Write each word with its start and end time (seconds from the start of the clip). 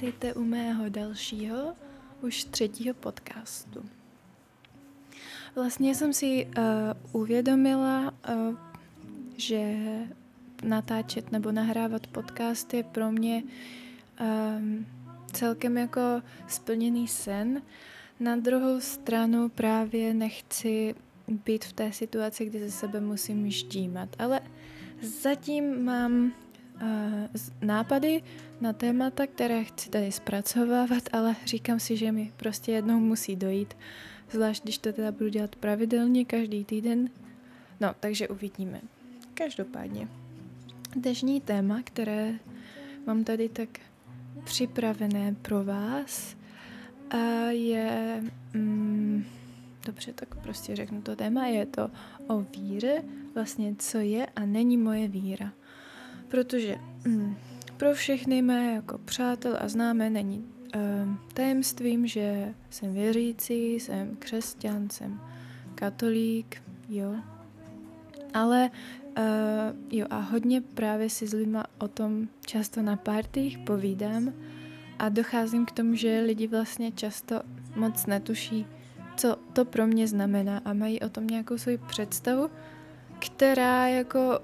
Vítejte 0.00 0.34
u 0.34 0.44
mého 0.44 0.88
dalšího, 0.88 1.74
už 2.20 2.44
třetího 2.44 2.94
podcastu. 2.94 3.84
Vlastně 5.54 5.94
jsem 5.94 6.12
si 6.12 6.46
uh, 6.46 7.20
uvědomila, 7.22 8.14
uh, 8.28 8.56
že 9.36 9.76
natáčet 10.64 11.32
nebo 11.32 11.52
nahrávat 11.52 12.06
podcast 12.06 12.74
je 12.74 12.82
pro 12.82 13.12
mě 13.12 13.42
um, 14.20 14.86
celkem 15.32 15.78
jako 15.78 16.22
splněný 16.48 17.08
sen. 17.08 17.62
Na 18.20 18.36
druhou 18.36 18.80
stranu 18.80 19.48
právě 19.48 20.14
nechci 20.14 20.94
být 21.28 21.64
v 21.64 21.72
té 21.72 21.92
situaci, 21.92 22.44
kdy 22.44 22.60
ze 22.60 22.70
sebe 22.70 23.00
musím 23.00 23.50
ždímat, 23.50 24.08
ale 24.18 24.40
zatím 25.02 25.84
mám 25.84 26.32
nápady 27.62 28.22
na 28.60 28.72
témata, 28.72 29.26
které 29.26 29.64
chci 29.64 29.90
tady 29.90 30.12
zpracovávat, 30.12 31.02
ale 31.12 31.36
říkám 31.46 31.80
si, 31.80 31.96
že 31.96 32.12
mi 32.12 32.32
prostě 32.36 32.72
jednou 32.72 33.00
musí 33.00 33.36
dojít, 33.36 33.76
zvlášť 34.30 34.62
když 34.62 34.78
to 34.78 34.92
teda 34.92 35.12
budu 35.12 35.28
dělat 35.28 35.56
pravidelně 35.56 36.24
každý 36.24 36.64
týden. 36.64 37.10
No, 37.80 37.94
takže 38.00 38.28
uvidíme. 38.28 38.80
Každopádně, 39.34 40.08
dnešní 40.96 41.40
téma, 41.40 41.82
které 41.84 42.34
mám 43.06 43.24
tady 43.24 43.48
tak 43.48 43.68
připravené 44.44 45.34
pro 45.42 45.64
vás, 45.64 46.36
je, 47.48 48.22
mm, 48.54 49.24
dobře, 49.86 50.12
tak 50.12 50.34
prostě 50.34 50.76
řeknu 50.76 51.02
to 51.02 51.16
téma, 51.16 51.46
je 51.46 51.66
to 51.66 51.90
o 52.28 52.40
víře, 52.40 53.02
vlastně 53.34 53.74
co 53.78 53.98
je 53.98 54.26
a 54.26 54.46
není 54.46 54.76
moje 54.76 55.08
víra 55.08 55.52
protože 56.30 56.76
mm, 57.06 57.36
pro 57.76 57.94
všechny 57.94 58.42
mé 58.42 58.74
jako 58.74 58.98
přátel 58.98 59.56
a 59.60 59.68
známé 59.68 60.10
není 60.10 60.38
uh, 60.38 60.82
tajemstvím, 61.34 62.06
že 62.06 62.54
jsem 62.70 62.94
věřící, 62.94 63.74
jsem 63.74 64.16
křesťan, 64.16 64.90
jsem 64.90 65.20
katolík, 65.74 66.62
jo. 66.88 67.14
Ale 68.34 68.70
uh, 69.18 69.98
jo 69.98 70.06
a 70.10 70.18
hodně 70.18 70.60
právě 70.60 71.10
si 71.10 71.26
s 71.26 71.32
lidma 71.32 71.64
o 71.78 71.88
tom 71.88 72.28
často 72.46 72.82
na 72.82 72.96
partích 72.96 73.58
povídám 73.58 74.32
a 74.98 75.08
docházím 75.08 75.66
k 75.66 75.72
tomu, 75.72 75.94
že 75.94 76.22
lidi 76.26 76.46
vlastně 76.46 76.92
často 76.92 77.42
moc 77.76 78.06
netuší, 78.06 78.66
co 79.16 79.36
to 79.52 79.64
pro 79.64 79.86
mě 79.86 80.08
znamená 80.08 80.62
a 80.64 80.72
mají 80.72 81.00
o 81.00 81.08
tom 81.08 81.26
nějakou 81.26 81.58
svoji 81.58 81.78
představu, 81.78 82.50
která 83.18 83.88
jako 83.88 84.40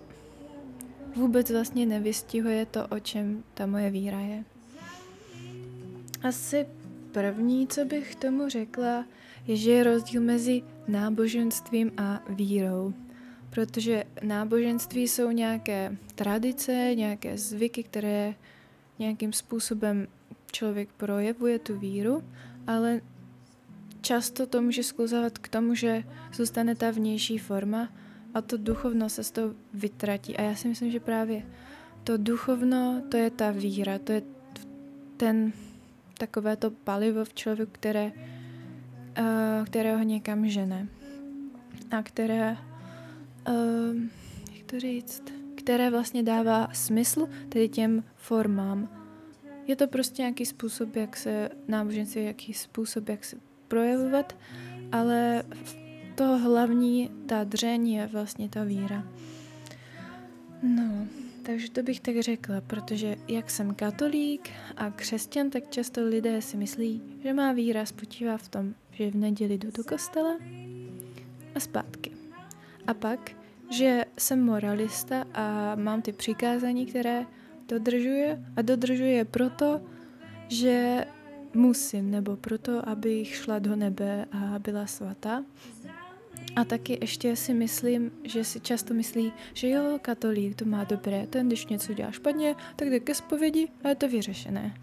vůbec 1.17 1.51
vlastně 1.51 1.87
nevystihuje 1.87 2.67
to, 2.67 2.87
o 2.87 3.01
čem 3.01 3.45
ta 3.55 3.67
moje 3.67 3.91
víra 3.91 4.21
je. 4.21 4.45
Asi 6.23 6.67
první, 7.13 7.67
co 7.67 7.85
bych 7.85 8.17
tomu 8.17 8.49
řekla, 8.49 9.07
je, 9.47 9.57
že 9.57 9.71
je 9.71 9.85
rozdíl 9.85 10.23
mezi 10.23 10.63
náboženstvím 10.89 11.93
a 11.97 12.23
vírou. 12.29 12.93
Protože 13.51 14.05
náboženství 14.23 15.09
jsou 15.09 15.31
nějaké 15.31 15.97
tradice, 16.15 16.73
nějaké 16.95 17.39
zvyky, 17.39 17.83
které 17.83 18.35
nějakým 18.99 19.33
způsobem 19.33 20.07
člověk 20.53 20.89
projevuje 20.93 21.59
tu 21.59 21.79
víru, 21.79 22.25
ale 22.67 23.01
často 24.01 24.47
to 24.47 24.63
může 24.63 24.83
sklouzovat 24.83 25.39
k 25.39 25.49
tomu, 25.49 25.75
že 25.75 26.05
zůstane 26.35 26.75
ta 26.75 26.91
vnější 26.91 27.39
forma 27.39 27.89
a 28.37 28.41
to 28.41 28.57
duchovno 28.57 29.09
se 29.09 29.25
z 29.25 29.31
toho 29.31 29.55
vytratí. 29.75 30.37
A 30.37 30.43
já 30.43 30.55
si 30.55 30.69
myslím, 30.69 30.91
že 30.91 31.01
právě 31.01 31.43
to 32.05 32.17
duchovno, 32.17 33.03
to 33.09 33.17
je 33.17 33.31
ta 33.31 33.51
víra, 33.51 33.99
to 33.99 34.13
je 34.13 34.23
ten 35.17 35.53
takové 36.19 36.57
to 36.57 36.71
palivo 36.71 37.25
v 37.25 37.35
člověku, 37.35 37.73
které, 37.73 38.13
uh, 39.19 39.65
které 39.67 39.97
ho 39.97 40.03
někam 40.03 40.49
žene. 40.49 40.89
A 41.91 42.03
které, 42.03 42.57
uh, 43.49 43.97
jak 44.57 44.67
to 44.67 44.81
říct, 44.81 45.23
které 45.55 45.91
vlastně 45.91 46.23
dává 46.23 46.69
smysl 46.73 47.29
tedy 47.49 47.69
těm 47.69 48.05
formám. 48.17 48.89
Je 49.67 49.77
to 49.77 49.87
prostě 49.89 50.23
nějaký 50.23 50.47
způsob, 50.47 50.97
jak 50.97 51.17
se 51.17 51.49
náboženství, 51.69 52.25
jaký 52.25 52.55
způsob, 52.55 53.09
jak 53.09 53.25
se 53.25 53.37
projevovat, 53.69 54.37
ale 54.93 55.43
to 56.17 56.39
hlavní, 56.39 57.11
ta 57.27 57.45
dřeň 57.45 57.89
je 57.89 58.07
vlastně 58.07 58.49
ta 58.49 58.65
víra. 58.65 59.05
No, 60.63 61.07
takže 61.43 61.71
to 61.71 61.83
bych 61.83 62.01
tak 62.01 62.21
řekla, 62.21 62.61
protože 62.61 63.17
jak 63.29 63.51
jsem 63.51 63.75
katolík 63.75 64.51
a 64.77 64.91
křesťan, 64.91 65.51
tak 65.51 65.71
často 65.71 66.05
lidé 66.05 66.43
si 66.43 66.57
myslí, 66.57 67.03
že 67.23 67.33
má 67.33 67.53
víra 67.53 67.87
spočívá 67.87 68.37
v 68.37 68.49
tom, 68.49 68.75
že 68.91 69.11
v 69.11 69.15
neděli 69.15 69.59
jdu 69.59 69.71
do 69.71 69.85
kostela 69.85 70.37
a 71.55 71.61
zpátky. 71.61 72.13
A 72.87 72.95
pak, 72.95 73.33
že 73.71 74.05
jsem 74.19 74.45
moralista 74.45 75.25
a 75.35 75.75
mám 75.75 76.03
ty 76.03 76.13
přikázání, 76.13 76.87
které 76.87 77.27
dodržuje 77.69 78.45
a 78.57 78.63
dodržuje 78.63 79.25
proto, 79.25 79.81
že 80.49 81.05
musím, 81.55 82.11
nebo 82.11 82.37
proto, 82.37 82.89
abych 82.89 83.35
šla 83.35 83.59
do 83.59 83.77
nebe 83.77 84.27
a 84.33 84.59
byla 84.59 84.87
svatá. 84.87 85.45
A 86.57 86.65
taky 86.65 86.99
ještě 87.01 87.37
si 87.37 87.55
myslím, 87.55 88.11
že 88.25 88.45
si 88.45 88.61
často 88.61 88.95
myslí, 88.95 89.33
že 89.55 89.69
jo, 89.69 89.99
katolík 90.03 90.55
to 90.55 90.65
má 90.65 90.85
dobré, 90.85 91.27
ten 91.27 91.49
když 91.49 91.67
něco 91.67 91.95
dělá 91.95 92.11
špatně, 92.11 92.55
tak 92.77 92.91
jde 92.91 93.01
ke 93.01 93.15
zpovědi 93.15 93.69
a 93.85 93.89
je 93.89 93.95
to 93.95 94.09
vyřešené. 94.09 94.75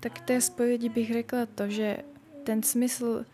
Tak 0.00 0.20
té 0.20 0.40
zpovědi 0.40 0.88
bych 0.88 1.12
řekla 1.12 1.46
to, 1.46 1.68
že 1.68 1.96
ten 2.44 2.62
smysl 2.62 3.24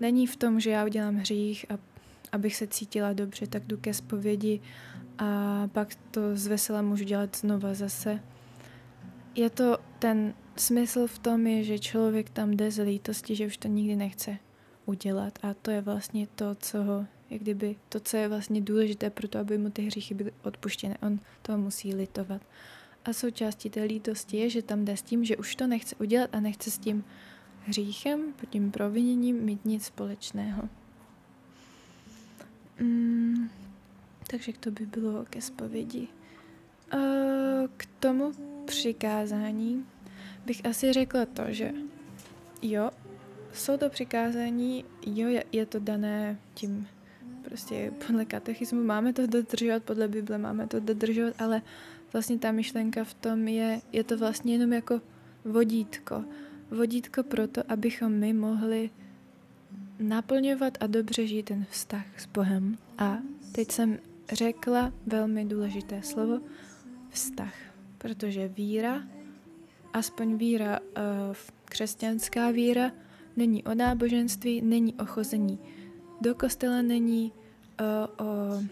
není 0.00 0.26
v 0.26 0.36
tom, 0.36 0.60
že 0.60 0.70
já 0.70 0.84
udělám 0.84 1.16
hřích 1.16 1.66
a 1.70 1.78
abych 2.32 2.56
se 2.56 2.66
cítila 2.66 3.12
dobře, 3.12 3.46
tak 3.46 3.62
jdu 3.66 3.76
ke 3.76 3.94
zpovědi 3.94 4.60
a 5.18 5.68
pak 5.72 5.94
to 6.10 6.20
z 6.36 6.46
vesela 6.46 6.82
můžu 6.82 7.04
dělat 7.04 7.36
znova 7.36 7.74
zase. 7.74 8.20
Je 9.34 9.50
to 9.50 9.78
ten 9.98 10.34
smysl 10.56 11.06
v 11.06 11.18
tom 11.18 11.46
je, 11.46 11.64
že 11.64 11.78
člověk 11.78 12.30
tam 12.30 12.50
jde 12.50 12.70
z 12.70 12.84
lítosti, 12.84 13.34
že 13.36 13.46
už 13.46 13.56
to 13.56 13.68
nikdy 13.68 13.96
nechce 13.96 14.38
udělat 14.86 15.38
a 15.42 15.54
to 15.54 15.70
je 15.70 15.80
vlastně 15.80 16.26
to, 16.26 16.54
co 16.54 16.82
ho, 16.82 17.06
jak 17.30 17.40
kdyby, 17.40 17.76
to, 17.88 18.00
co 18.00 18.16
je 18.16 18.28
vlastně 18.28 18.60
důležité 18.60 19.10
pro 19.10 19.28
to, 19.28 19.38
aby 19.38 19.58
mu 19.58 19.70
ty 19.70 19.82
hříchy 19.82 20.14
byly 20.14 20.32
odpuštěny. 20.42 20.96
On 21.02 21.20
to 21.42 21.58
musí 21.58 21.94
litovat. 21.94 22.42
A 23.04 23.12
součástí 23.12 23.70
té 23.70 23.82
lítosti 23.82 24.36
je, 24.36 24.50
že 24.50 24.62
tam 24.62 24.84
jde 24.84 24.96
s 24.96 25.02
tím, 25.02 25.24
že 25.24 25.36
už 25.36 25.56
to 25.56 25.66
nechce 25.66 25.96
udělat 25.96 26.30
a 26.32 26.40
nechce 26.40 26.70
s 26.70 26.78
tím 26.78 27.04
hříchem, 27.66 28.34
tím 28.50 28.70
proviněním 28.70 29.36
mít 29.36 29.64
nic 29.64 29.84
společného. 29.84 30.68
Mm, 32.80 33.50
takže 34.30 34.52
to 34.60 34.70
by 34.70 34.86
bylo 34.86 35.24
ke 35.24 35.40
zpovědi. 35.40 36.08
A 36.90 36.96
k 37.76 37.86
tomu 38.00 38.32
přikázání 38.64 39.86
bych 40.46 40.66
asi 40.66 40.92
řekla 40.92 41.26
to, 41.26 41.42
že 41.48 41.72
jo, 42.62 42.90
jsou 43.54 43.76
to 43.76 43.90
přikázání, 43.90 44.84
jo, 45.06 45.28
je, 45.28 45.44
je 45.52 45.66
to 45.66 45.78
dané 45.78 46.38
tím 46.54 46.88
prostě 47.44 47.92
podle 48.06 48.24
katechismu, 48.24 48.84
máme 48.84 49.12
to 49.12 49.26
dodržovat, 49.26 49.82
podle 49.82 50.08
Bible 50.08 50.38
máme 50.38 50.66
to 50.66 50.80
dodržovat, 50.80 51.34
ale 51.38 51.62
vlastně 52.12 52.38
ta 52.38 52.52
myšlenka 52.52 53.04
v 53.04 53.14
tom 53.14 53.48
je, 53.48 53.80
je 53.92 54.04
to 54.04 54.18
vlastně 54.18 54.52
jenom 54.52 54.72
jako 54.72 55.00
vodítko. 55.44 56.24
Vodítko 56.70 57.22
pro 57.22 57.48
to, 57.48 57.62
abychom 57.68 58.12
my 58.12 58.32
mohli 58.32 58.90
naplňovat 59.98 60.78
a 60.80 60.86
dobře 60.86 61.26
žít 61.26 61.42
ten 61.42 61.66
vztah 61.70 62.20
s 62.20 62.26
Bohem. 62.26 62.78
A 62.98 63.18
teď 63.52 63.70
jsem 63.70 63.98
řekla 64.32 64.92
velmi 65.06 65.44
důležité 65.44 66.02
slovo, 66.02 66.40
vztah. 67.10 67.54
Protože 67.98 68.48
víra, 68.48 69.02
aspoň 69.92 70.36
víra, 70.36 70.80
uh, 70.80 71.36
křesťanská 71.64 72.50
víra, 72.50 72.92
není 73.36 73.64
o 73.64 73.74
náboženství, 73.74 74.62
není 74.62 74.94
o 74.94 75.04
chození 75.04 75.58
do 76.20 76.34
kostela, 76.34 76.82
není 76.82 77.32
uh, 77.80 78.26
o, 78.26 78.62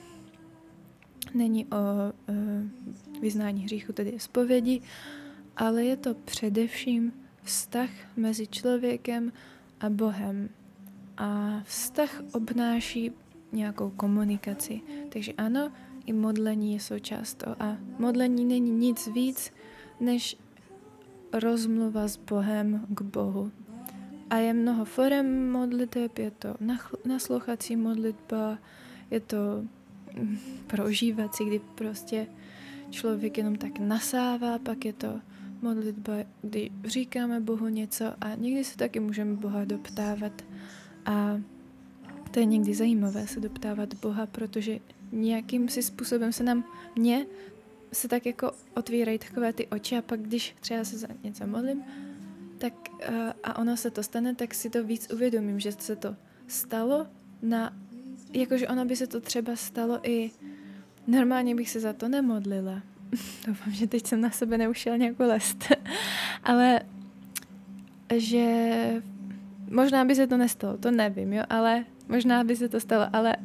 není 1.35 1.67
o 1.67 1.77
uh, 2.29 3.21
vyznání 3.21 3.63
hříchu, 3.63 3.93
tedy 3.93 4.19
zpovědi, 4.19 4.81
ale 5.57 5.85
je 5.85 5.97
to 5.97 6.15
především 6.15 7.13
vztah 7.43 7.91
mezi 8.17 8.47
člověkem 8.47 9.33
a 9.81 9.91
Bohem. 9.91 10.49
A 11.17 11.61
vztah 11.65 12.23
obnáší 12.33 13.13
nějakou 13.53 13.91
komunikaci. 13.91 14.81
Takže 15.09 15.33
ano, 15.33 15.73
i 16.07 16.13
modlení 16.13 16.73
je 16.73 16.81
součást 16.81 17.35
toho. 17.35 17.57
A 17.63 17.77
modlení 17.99 18.45
není 18.45 18.71
nic 18.71 19.07
víc, 19.07 19.53
než 20.01 20.37
rozmluva 21.33 22.09
s 22.09 22.17
Bohem 22.17 22.87
k 22.89 23.03
Bohu. 23.03 23.53
A 24.33 24.37
je 24.37 24.53
mnoho 24.53 24.85
forem 24.85 25.53
modliteb, 25.53 26.19
je 26.19 26.31
to 26.31 26.55
naslouchací 27.05 27.77
modlitba, 27.77 28.59
je 29.11 29.21
to 29.21 29.65
prožívací, 30.67 31.45
kdy 31.45 31.61
prostě 31.75 32.27
člověk 32.91 33.39
jenom 33.39 33.57
tak 33.57 33.79
nasává, 33.79 34.59
pak 34.59 34.85
je 34.85 34.93
to 34.93 35.21
modlitba, 35.63 36.13
kdy 36.43 36.71
říkáme 36.85 37.41
Bohu 37.41 37.69
něco 37.69 38.05
a 38.21 38.35
někdy 38.35 38.65
se 38.65 38.77
taky 38.77 39.01
můžeme 39.01 39.35
Boha 39.37 39.65
doptávat. 39.65 40.45
A 41.07 41.41
to 42.31 42.41
je 42.41 42.45
někdy 42.45 42.75
zajímavé 42.75 43.27
se 43.27 43.41
doptávat 43.41 43.95
Boha, 43.95 44.27
protože 44.27 44.79
nějakým 45.13 45.69
si 45.69 45.83
způsobem 45.83 46.33
se 46.33 46.45
nám, 46.45 46.65
mě 46.97 47.27
se 47.93 48.09
tak 48.09 48.27
jako 48.27 48.53
otvírají 48.75 49.19
takové 49.19 49.53
ty 49.53 49.67
oči 49.67 49.97
a 49.97 50.03
pak 50.03 50.21
když 50.21 50.57
třeba 50.61 50.85
se 50.85 50.99
za 50.99 51.09
něco 51.23 51.47
modlím, 51.47 51.85
tak 52.63 52.75
uh, 53.09 53.15
a 53.43 53.59
ono 53.59 53.77
se 53.77 53.91
to 53.91 54.03
stane, 54.03 54.35
tak 54.35 54.55
si 54.55 54.71
to 54.71 54.85
víc 54.85 55.11
uvědomím, 55.13 55.61
že 55.61 55.73
se 55.73 55.97
to 55.97 56.17
stalo 56.47 57.07
na, 57.43 57.75
jakože 58.33 58.69
ono 58.69 58.85
by 58.85 58.97
se 58.97 59.07
to 59.07 59.21
třeba 59.21 59.57
stalo 59.57 60.01
i 60.03 60.31
normálně 61.07 61.55
bych 61.55 61.71
se 61.71 61.81
za 61.81 61.93
to 61.93 62.09
nemodlila. 62.09 62.83
Doufám, 63.47 63.73
že 63.73 63.87
teď 63.87 64.07
jsem 64.07 64.21
na 64.21 64.31
sebe 64.31 64.59
neušel 64.59 64.99
nějakou 64.99 65.23
lest. 65.27 65.65
ale 66.43 66.81
že 68.17 68.47
možná 69.71 70.05
by 70.05 70.15
se 70.15 70.27
to 70.27 70.37
nestalo, 70.37 70.79
to 70.79 70.91
nevím, 70.91 71.33
jo, 71.33 71.43
ale 71.51 71.85
možná 72.09 72.45
by 72.45 72.57
se 72.57 72.69
to 72.69 72.81
stalo, 72.81 73.07
ale 73.13 73.37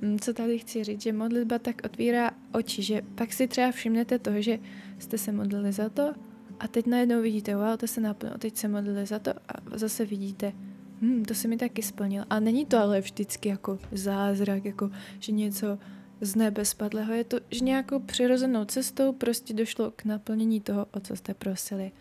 mm, 0.00 0.18
co 0.18 0.34
tady 0.34 0.58
chci 0.58 0.84
říct, 0.84 1.02
že 1.02 1.12
modlitba 1.12 1.58
tak 1.58 1.76
otvírá 1.84 2.30
oči, 2.52 2.82
že 2.82 3.02
pak 3.14 3.32
si 3.32 3.48
třeba 3.48 3.70
všimnete 3.70 4.18
toho, 4.18 4.42
že 4.42 4.58
jste 4.98 5.18
se 5.18 5.32
modlili 5.32 5.72
za 5.72 5.88
to 5.88 6.29
a 6.60 6.68
teď 6.68 6.86
najednou 6.86 7.22
vidíte, 7.22 7.56
wow, 7.56 7.76
to 7.76 7.86
se 7.86 8.00
naplnilo, 8.00 8.38
teď 8.38 8.56
se 8.56 8.68
modlili 8.68 9.06
za 9.06 9.18
to 9.18 9.30
a 9.30 9.78
zase 9.78 10.04
vidíte, 10.04 10.52
hm, 11.00 11.24
to 11.24 11.34
se 11.34 11.48
mi 11.48 11.56
taky 11.56 11.82
splnilo. 11.82 12.26
A 12.30 12.40
není 12.40 12.66
to 12.66 12.78
ale 12.78 13.00
vždycky 13.00 13.48
jako 13.48 13.78
zázrak, 13.92 14.64
jako 14.64 14.90
že 15.18 15.32
něco 15.32 15.78
z 16.20 16.34
nebe 16.34 16.64
spadlého, 16.64 17.12
je 17.12 17.24
to, 17.24 17.40
že 17.50 17.64
nějakou 17.64 17.98
přirozenou 17.98 18.64
cestou 18.64 19.12
prostě 19.12 19.54
došlo 19.54 19.90
k 19.90 20.04
naplnění 20.04 20.60
toho, 20.60 20.86
o 20.92 21.00
co 21.00 21.16
jste 21.16 21.34
prosili. 21.34 21.92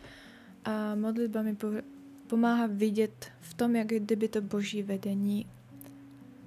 A 0.65 0.95
modlitba 0.95 1.41
mi 1.41 1.57
pomáhá 2.27 2.67
vidět 2.67 3.31
v 3.39 3.53
tom, 3.53 3.75
jak 3.75 3.87
kdyby 3.87 4.27
to 4.27 4.41
boží 4.41 4.83
vedení 4.83 5.45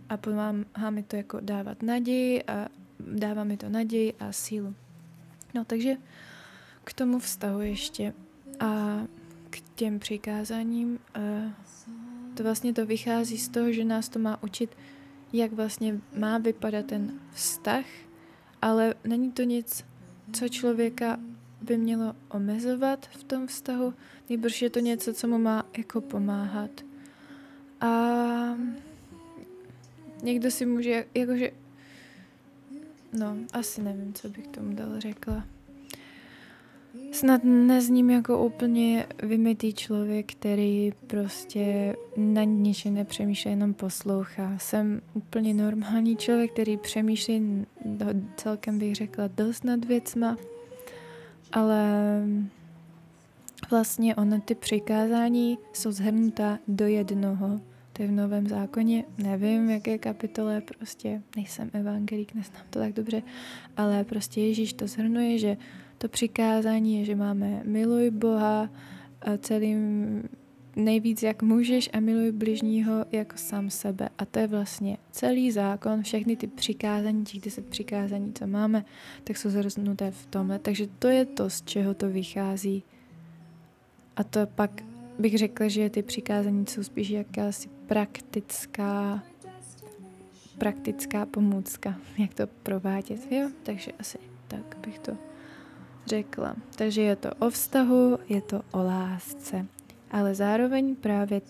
a 0.09 0.17
pomáhá 0.17 0.91
mi 0.91 1.03
to 1.03 1.17
jako 1.17 1.41
dávat 1.41 1.83
naději 1.83 2.43
a 2.43 2.69
dává 3.01 3.45
mi 3.45 3.57
to 3.57 3.69
naději 3.69 4.13
a 4.21 4.33
sílu. 4.33 4.75
No 5.55 5.65
takže 5.65 5.97
k 6.85 6.93
tomu 6.93 7.19
vztahu 7.19 7.61
ještě 7.61 8.15
a 8.61 9.03
k 9.51 9.61
těm 9.75 9.99
přikázáním 9.99 10.99
to 12.35 12.43
vlastně 12.43 12.73
to 12.73 12.87
vychází 12.87 13.39
z 13.39 13.49
toho, 13.49 13.73
že 13.73 13.85
nás 13.85 14.09
to 14.09 14.19
má 14.19 14.43
učit, 14.43 14.71
jak 15.33 15.53
vlastně 15.53 16.01
má 16.19 16.39
vypadat 16.39 16.87
ten 16.87 17.21
vztah, 17.33 17.85
ale 18.63 18.95
není 19.05 19.33
to 19.33 19.43
nic, 19.43 19.85
co 20.33 20.49
člověka 20.49 21.21
by 21.63 21.79
mělo 21.79 22.15
omezovat 22.29 23.07
v 23.07 23.25
tom 23.25 23.47
vztahu, 23.47 23.95
nejbrž 24.29 24.63
je 24.63 24.71
to 24.71 24.79
něco, 24.79 25.15
co 25.15 25.29
mu 25.29 25.39
má 25.39 25.67
jako 25.79 26.01
pomáhat. 26.01 26.71
A 27.81 27.89
někdo 30.23 30.51
si 30.51 30.67
může, 30.67 31.07
jakože, 31.15 31.51
no, 33.13 33.37
asi 33.53 33.83
nevím, 33.83 34.15
co 34.15 34.29
bych 34.29 34.47
tomu 34.47 34.75
dal 34.75 35.01
řekla. 35.01 35.45
Snad 37.13 37.45
nezním 37.45 38.11
jako 38.11 38.47
úplně 38.47 39.07
vymytý 39.23 39.73
člověk, 39.73 40.33
který 40.33 40.93
prostě 41.07 41.97
na 42.17 42.45
ničem 42.45 42.95
nepřemýšlí, 42.95 43.51
jenom 43.51 43.75
poslouchá. 43.75 44.59
Jsem 44.59 45.01
úplně 45.15 45.55
normální 45.55 46.17
člověk, 46.17 46.53
který 46.53 46.77
přemýšlí 46.77 47.67
celkem 48.37 48.79
bych 48.79 48.95
řekla 48.95 49.29
dost 49.37 49.65
nad 49.65 49.85
věcma, 49.85 50.37
ale 51.53 51.93
vlastně 53.71 54.15
ono 54.15 54.41
ty 54.41 54.55
přikázání 54.55 55.59
jsou 55.73 55.93
zhrnuta 55.93 56.59
do 56.69 56.87
jednoho. 56.87 57.61
To 57.93 58.03
je 58.03 58.09
v 58.09 58.13
Novém 58.13 58.47
zákoně, 58.47 59.05
nevím, 59.19 59.67
v 59.67 59.71
jaké 59.71 59.99
kapitole, 59.99 60.61
prostě 60.61 61.23
nejsem 61.37 61.71
evangelík, 61.73 62.35
neznám 62.35 62.63
to 62.71 62.79
tak 62.79 62.93
dobře, 62.93 63.23
ale 63.77 64.05
prostě 64.05 64.41
Ježíš 64.41 64.73
to 64.73 64.87
zhrnuje, 64.87 65.39
že 65.39 65.57
to 66.03 66.09
přikázání 66.09 66.99
je, 66.99 67.05
že 67.05 67.17
máme 67.17 67.63
miluj 67.65 68.11
Boha 68.11 68.71
celým 69.39 70.23
nejvíc, 70.77 71.23
jak 71.23 71.43
můžeš 71.43 71.91
a 71.93 72.01
miluj 72.01 72.33
bližního 72.33 73.05
jako 73.13 73.37
sám 73.37 73.71
sebe. 73.71 74.09
A 74.19 74.25
to 74.25 74.39
je 74.39 74.47
vlastně 74.47 74.97
celý 75.11 75.51
zákon, 75.51 76.03
všechny 76.03 76.37
ty 76.37 76.47
přikázání, 76.47 77.25
těch 77.25 77.41
deset 77.41 77.67
přikázání, 77.67 78.33
co 78.33 78.47
máme, 78.47 78.85
tak 79.25 79.37
jsou 79.37 79.51
zhrnuté 79.51 80.11
v 80.11 80.27
tomhle. 80.27 80.59
Takže 80.59 80.87
to 80.99 81.09
je 81.09 81.25
to, 81.25 81.51
z 81.51 81.63
čeho 81.63 81.95
to 81.95 82.09
vychází. 82.09 82.83
A 84.17 84.25
to 84.25 84.47
pak 84.47 84.83
bych 85.19 85.39
řekla, 85.39 85.69
že 85.69 85.91
ty 85.91 86.03
přikázání 86.03 86.67
jsou 86.67 86.83
spíš 86.83 87.11
jakási 87.11 87.69
praktická 87.87 89.23
praktická 90.59 91.27
pomůcka, 91.27 91.95
jak 92.19 92.35
to 92.35 92.47
provádět, 92.47 93.33
jo? 93.33 93.51
Takže 93.63 93.93
asi 93.99 94.19
tak 94.49 94.77
bych 94.87 94.99
to 94.99 95.32
řekla. 96.07 96.57
Takže 96.77 97.03
je 97.03 97.17
to 97.17 97.31
o 97.39 97.51
vztahu, 97.51 98.19
je 98.29 98.41
to 98.41 98.63
o 98.73 98.83
lásce. 98.83 99.67
Ale 100.11 100.35
zároveň 100.35 100.97
právě 100.97 101.41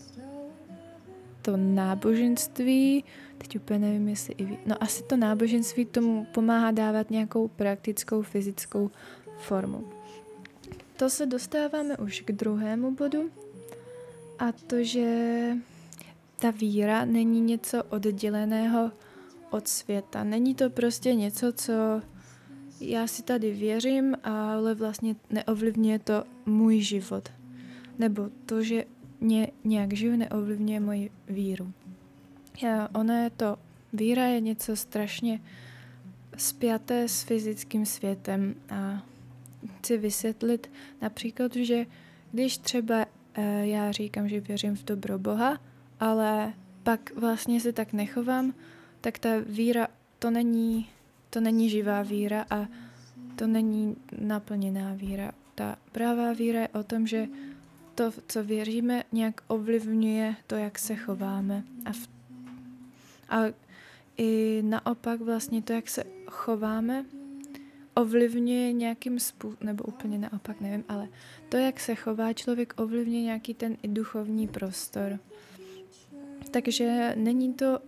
to 1.43 1.57
náboženství, 1.57 3.05
teď 3.39 3.57
úplně 3.57 3.79
nevím, 3.79 4.09
jestli 4.09 4.35
i 4.35 4.45
ví, 4.45 4.59
no 4.67 4.83
asi 4.83 5.03
to 5.03 5.17
náboženství 5.17 5.85
tomu 5.85 6.27
pomáhá 6.33 6.71
dávat 6.71 7.11
nějakou 7.11 7.49
praktickou 7.49 8.23
fyzickou 8.23 8.91
formu. 9.39 9.85
To 10.97 11.11
se 11.11 11.27
dostáváme 11.27 11.97
už 11.97 12.21
k 12.21 12.33
druhému 12.33 12.91
bodu 12.95 13.31
a 14.39 14.53
to, 14.53 14.85
že 14.85 15.57
ta 16.39 16.51
víra 16.51 17.05
není 17.05 17.41
něco 17.41 17.83
odděleného 17.83 18.93
od 19.51 19.69
světa. 19.69 20.25
Není 20.25 20.55
to 20.55 20.71
prostě 20.71 21.15
něco, 21.15 21.53
co 21.53 21.73
já 22.91 23.07
si 23.07 23.23
tady 23.23 23.53
věřím, 23.53 24.17
ale 24.25 24.75
vlastně 24.75 25.17
neovlivňuje 25.31 25.99
to 25.99 26.25
můj 26.47 26.81
život. 26.81 27.29
Nebo 27.99 28.29
to, 28.47 28.63
že 28.63 28.85
mě 29.21 29.49
nějak 29.65 29.93
žiju, 29.93 30.17
neovlivňuje 30.17 30.81
moji 30.81 31.11
víru. 31.29 31.73
Já, 32.63 32.89
ona 32.95 33.19
je 33.19 33.31
to, 33.31 33.57
víra 33.93 34.27
je 34.27 34.41
něco 34.41 34.77
strašně 34.77 35.41
spjaté 36.37 37.09
s 37.09 37.23
fyzickým 37.23 37.87
světem 37.87 38.55
a 38.71 39.07
chci 39.79 39.99
vysvětlit 39.99 40.71
například, 41.03 41.57
že 41.57 41.87
když 42.33 42.59
třeba 42.59 43.07
e, 43.35 43.67
já 43.67 43.93
říkám, 43.93 44.29
že 44.29 44.41
věřím 44.41 44.77
v 44.77 44.85
dobro 44.85 45.19
Boha, 45.19 45.61
ale 46.01 46.53
pak 46.83 47.13
vlastně 47.17 47.61
se 47.61 47.73
tak 47.73 47.93
nechovám, 47.93 48.55
tak 49.01 49.19
ta 49.19 49.29
víra 49.47 49.89
to 50.19 50.31
není 50.31 50.89
to 51.33 51.41
není 51.41 51.71
živá 51.71 52.03
víra 52.03 52.47
a 52.51 52.69
to 53.37 53.47
není 53.47 53.97
naplněná 54.19 54.95
víra. 54.95 55.33
Ta 55.55 55.77
pravá 55.93 56.33
víra 56.33 56.61
je 56.61 56.69
o 56.69 56.83
tom, 56.83 57.07
že 57.07 57.29
to, 57.95 58.13
co 58.27 58.45
věříme, 58.45 59.05
nějak 59.13 59.41
ovlivňuje 59.47 60.37
to, 60.47 60.55
jak 60.55 60.79
se 60.79 60.97
chováme. 60.97 61.65
A, 61.85 61.93
v, 61.93 62.09
a 63.29 63.43
i 64.17 64.63
naopak 64.65 65.21
vlastně 65.21 65.63
to, 65.63 65.73
jak 65.73 65.89
se 65.89 66.05
chováme, 66.27 67.05
ovlivňuje 67.95 68.73
nějakým 68.73 69.21
způsobem, 69.21 69.67
nebo 69.67 69.85
úplně 69.85 70.19
naopak, 70.19 70.61
nevím, 70.61 70.85
ale 70.89 71.09
to, 71.49 71.57
jak 71.57 71.81
se 71.81 71.95
chová 71.95 72.33
člověk, 72.33 72.75
ovlivňuje 72.77 73.23
nějaký 73.23 73.55
ten 73.55 73.77
i 73.83 73.89
duchovní 73.89 74.49
prostor. 74.49 75.19
Takže 76.51 77.15
není 77.17 77.55
to 77.55 77.79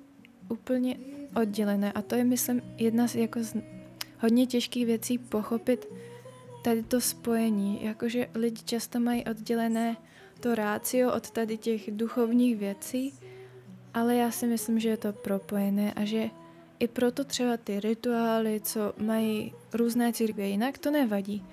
úplně 0.48 0.96
oddělené 1.36 1.92
a 1.92 2.02
to 2.02 2.14
je, 2.14 2.24
myslím, 2.24 2.62
jedna 2.76 3.08
z, 3.08 3.14
jako 3.14 3.42
z 3.42 3.56
hodně 4.18 4.46
těžkých 4.46 4.86
věcí 4.86 5.18
pochopit 5.18 5.88
tady 6.64 6.82
to 6.82 7.00
spojení, 7.00 7.84
jakože 7.84 8.28
lidi 8.34 8.62
často 8.64 9.00
mají 9.00 9.24
oddělené 9.24 9.96
to 10.40 10.54
rácio 10.54 11.12
od 11.12 11.30
tady 11.30 11.58
těch 11.58 11.90
duchovních 11.90 12.56
věcí, 12.56 13.14
ale 13.94 14.16
já 14.16 14.30
si 14.30 14.46
myslím, 14.46 14.80
že 14.80 14.88
je 14.88 14.96
to 14.96 15.12
propojené 15.12 15.92
a 15.92 16.04
že 16.04 16.30
i 16.78 16.88
proto 16.88 17.24
třeba 17.24 17.56
ty 17.56 17.80
rituály, 17.80 18.60
co 18.60 18.92
mají 18.98 19.54
různé 19.72 20.12
církve, 20.12 20.46
jinak 20.48 20.78
to 20.78 20.90
nevadí. 20.90 21.44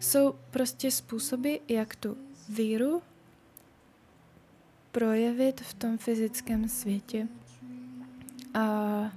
Jsou 0.00 0.34
prostě 0.50 0.90
způsoby, 0.90 1.54
jak 1.68 1.96
tu 1.96 2.16
víru 2.48 3.02
projevit 4.92 5.60
v 5.60 5.74
tom 5.74 5.98
fyzickém 5.98 6.68
světě. 6.68 7.28
A 8.54 9.12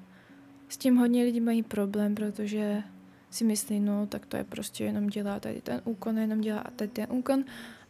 s 0.70 0.78
tím 0.78 0.96
hodně 0.96 1.24
lidí 1.24 1.40
mají 1.40 1.64
problém, 1.64 2.16
protože 2.16 2.84
si 3.30 3.44
myslí, 3.44 3.80
no 3.80 4.08
tak 4.08 4.26
to 4.26 4.38
je 4.38 4.44
prostě 4.44 4.84
jenom 4.84 5.08
dělá 5.08 5.40
tady 5.40 5.62
ten 5.62 5.82
úkon, 5.84 6.18
jenom 6.18 6.42
dělá 6.42 6.64
tady 6.76 6.92
ten 6.92 7.08
úkon, 7.10 7.44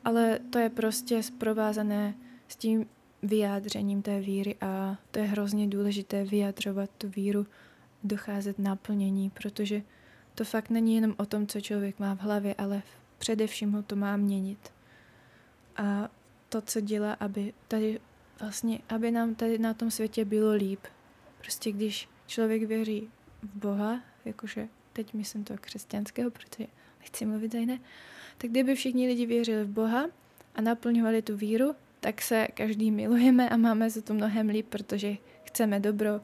ale 0.06 0.40
to 0.50 0.60
je 0.60 0.70
prostě 0.70 1.22
provázané 1.38 2.14
s 2.48 2.56
tím 2.56 2.86
vyjádřením 3.24 4.02
té 4.02 4.20
víry 4.20 4.56
a 4.62 4.98
to 5.12 5.20
je 5.20 5.26
hrozně 5.26 5.68
důležité 5.68 6.24
vyjadřovat 6.24 6.90
tu 6.98 7.10
víru, 7.10 7.48
docházet 8.04 8.60
naplnění, 8.60 9.30
protože 9.30 9.82
to 10.36 10.44
fakt 10.44 10.70
není 10.70 10.96
jenom 10.96 11.14
o 11.18 11.26
tom, 11.26 11.48
co 11.48 11.62
člověk 11.62 12.00
má 12.00 12.16
v 12.16 12.20
hlavě, 12.20 12.56
ale 12.58 12.82
především 13.18 13.72
ho 13.72 13.84
to 13.84 13.96
má 13.96 14.18
měnit. 14.18 14.72
A 15.78 16.10
to, 16.50 16.62
co 16.62 16.82
dělá, 16.82 17.14
aby 17.14 17.54
tady 17.68 18.00
vlastně, 18.40 18.80
aby 18.90 19.12
nám 19.12 19.36
tady 19.36 19.58
na 19.58 19.74
tom 19.74 19.92
světě 19.92 20.26
bylo 20.26 20.52
líp. 20.52 20.80
Prostě 21.46 21.72
když 21.72 22.10
člověk 22.28 22.64
věří 22.64 23.10
v 23.42 23.56
Boha, 23.56 24.02
jakože 24.26 24.68
teď 24.94 25.14
myslím 25.14 25.44
to 25.44 25.58
křesťanského, 25.58 26.32
protože 26.32 26.68
nechci 27.00 27.26
mluvit 27.26 27.52
za 27.52 27.58
jiné, 27.58 27.80
tak 28.38 28.50
kdyby 28.50 28.76
všichni 28.76 29.08
lidi 29.08 29.26
věřili 29.26 29.64
v 29.64 29.70
Boha 29.70 30.06
a 30.56 30.62
naplňovali 30.62 31.22
tu 31.22 31.38
víru, 31.38 31.76
tak 32.00 32.22
se 32.22 32.48
každý 32.54 32.92
milujeme 32.92 33.50
a 33.50 33.58
máme 33.58 33.90
se 33.90 34.02
to 34.02 34.14
mnohem 34.14 34.50
líp, 34.50 34.68
protože 34.70 35.18
chceme 35.44 35.80
dobro 35.80 36.22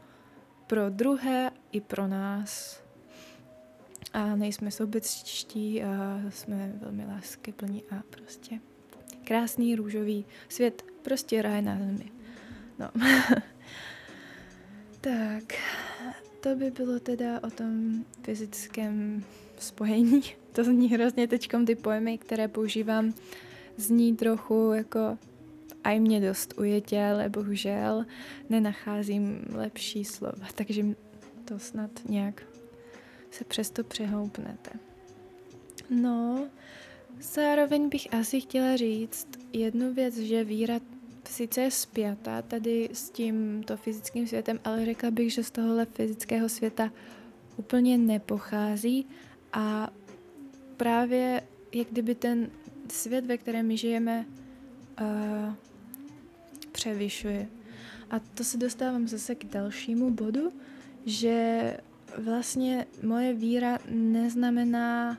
pro 0.68 0.90
druhé 0.90 1.52
i 1.72 1.82
pro 1.82 2.08
nás. 2.08 2.84
A 4.14 4.36
nejsme 4.36 4.72
sobectí 4.72 5.84
a 5.84 6.22
jsme 6.30 6.74
velmi 6.76 7.06
láskyplní 7.06 7.84
a 7.84 8.04
prostě 8.10 8.60
krásný 9.24 9.76
růžový 9.76 10.26
svět, 10.50 10.84
prostě 11.02 11.42
ráj 11.42 11.62
na 11.62 11.78
zemi. 11.78 12.12
No. 12.80 12.92
tak, 15.02 15.44
to 16.40 16.56
by 16.56 16.72
bylo 16.72 17.00
teda 17.00 17.40
o 17.44 17.50
tom 17.50 18.06
fyzickém 18.24 19.24
spojení. 19.58 20.22
To 20.52 20.64
zní 20.64 20.90
hrozně 20.90 21.28
teďkom 21.28 21.66
ty 21.66 21.76
pojmy, 21.76 22.18
které 22.18 22.48
používám, 22.48 23.14
zní 23.78 24.16
trochu 24.16 24.72
jako 24.76 25.18
a 25.84 26.00
mě 26.00 26.22
dost 26.22 26.54
ujetě, 26.60 27.04
ale 27.04 27.30
bohužel 27.30 28.06
nenacházím 28.50 29.46
lepší 29.54 30.06
slova, 30.06 30.48
takže 30.56 30.86
to 31.46 31.60
snad 31.60 31.92
nějak 32.10 32.44
se 33.32 33.44
přesto 33.44 33.84
přehoupnete. 33.84 34.72
No, 35.90 36.48
zároveň 37.22 37.90
bych 37.90 38.14
asi 38.14 38.42
chtěla 38.42 38.76
říct 38.76 39.28
jednu 39.54 39.94
věc, 39.94 40.18
že 40.18 40.44
víra 40.44 40.80
sice 41.32 41.62
je 41.62 41.72
spjatá 41.72 42.42
tady 42.42 42.90
s 42.94 43.10
tímto 43.10 43.78
fyzickým 43.78 44.28
světem, 44.28 44.60
ale 44.64 44.86
řekla 44.86 45.12
bych, 45.12 45.34
že 45.34 45.44
z 45.44 45.52
tohohle 45.52 45.86
fyzického 45.86 46.50
světa 46.50 46.92
úplně 47.58 47.98
nepochází 47.98 49.06
a 49.54 49.90
právě 50.78 51.42
jak 51.74 51.88
kdyby 51.88 52.16
ten 52.16 52.52
svět, 52.90 53.26
ve 53.26 53.38
kterém 53.38 53.68
my 53.68 53.78
žijeme, 53.78 54.26
uh, 55.02 55.54
převyšuje. 56.72 57.48
A 58.10 58.20
to 58.20 58.44
se 58.44 58.58
dostávám 58.58 59.08
zase 59.08 59.36
k 59.36 59.46
dalšímu 59.46 60.10
bodu, 60.10 60.52
že 61.06 61.78
vlastně 62.18 62.86
moje 63.04 63.34
víra 63.34 63.80
neznamená 63.90 65.18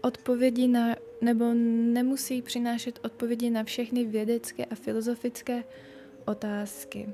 odpovědi 0.00 0.68
na, 0.68 0.96
nebo 1.20 1.54
nemusí 1.54 2.42
přinášet 2.42 2.98
odpovědi 3.02 3.50
na 3.50 3.64
všechny 3.64 4.04
vědecké 4.04 4.64
a 4.64 4.74
filozofické 4.74 5.64
otázky. 6.24 7.08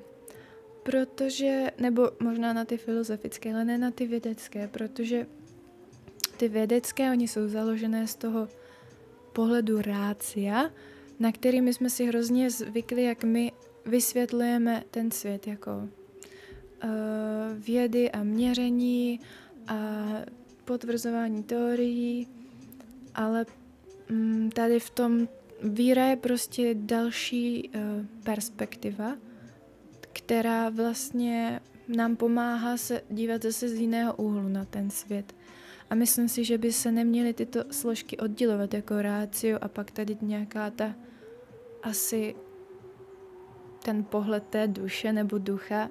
Protože, 0.83 1.67
nebo 1.79 2.11
možná 2.21 2.53
na 2.53 2.65
ty 2.65 2.77
filozofické, 2.79 3.55
ale 3.55 3.65
ne 3.65 3.79
na 3.79 3.91
ty 3.91 4.07
vědecké, 4.07 4.69
protože 4.69 5.27
ty 6.37 6.49
vědecké, 6.49 7.11
oni 7.11 7.29
jsou 7.29 7.49
založené 7.49 8.07
z 8.07 8.15
toho 8.15 8.49
pohledu 9.33 9.83
rácia, 9.83 10.71
na 11.19 11.33
který 11.33 11.61
my 11.61 11.75
jsme 11.75 11.91
si 11.91 12.07
hrozně 12.07 12.51
zvykli, 12.51 13.03
jak 13.03 13.25
my 13.25 13.53
vysvětlujeme 13.87 14.85
ten 14.91 15.11
svět 15.11 15.47
jako 15.47 15.71
uh, 15.73 16.91
vědy 17.59 18.11
a 18.11 18.23
měření 18.23 19.21
a 19.67 20.09
potvrzování 20.65 21.43
teorií, 21.43 22.29
ale 23.15 23.47
um, 24.11 24.51
tady 24.51 24.81
v 24.81 24.91
tom 24.91 25.29
víra 25.63 26.07
je 26.07 26.17
prostě 26.17 26.75
další 26.75 27.69
uh, 27.69 28.07
perspektiva, 28.25 29.17
která 30.13 30.69
vlastně 30.69 31.61
nám 31.89 32.17
pomáhá 32.17 32.77
se 32.77 33.03
dívat 33.11 33.43
zase 33.43 33.69
z 33.69 33.75
jiného 33.75 34.15
úhlu 34.15 34.49
na 34.49 34.65
ten 34.65 34.91
svět. 34.91 35.35
A 35.91 35.95
myslím 35.95 36.29
si, 36.29 36.45
že 36.45 36.59
by 36.59 36.73
se 36.73 36.93
neměly 36.93 37.35
tyto 37.35 37.65
složky 37.71 38.17
oddělovat 38.17 38.75
jako 38.75 39.03
rácio 39.03 39.59
a 39.61 39.69
pak 39.69 39.91
tady 39.91 40.17
nějaká 40.23 40.71
ta 40.71 40.95
asi 41.83 42.35
ten 43.83 44.05
pohled 44.05 44.45
té 44.51 44.67
duše 44.67 45.13
nebo 45.13 45.39
ducha, 45.39 45.91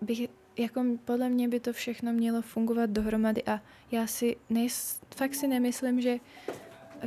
bych, 0.00 0.28
jako 0.56 0.84
podle 1.04 1.28
mě 1.28 1.48
by 1.48 1.60
to 1.60 1.72
všechno 1.72 2.12
mělo 2.12 2.42
fungovat 2.42 2.90
dohromady 2.90 3.44
a 3.44 3.60
já 3.90 4.06
si 4.06 4.36
nejs, 4.50 5.00
fakt 5.16 5.34
si 5.34 5.48
nemyslím, 5.48 6.00
že 6.00 6.18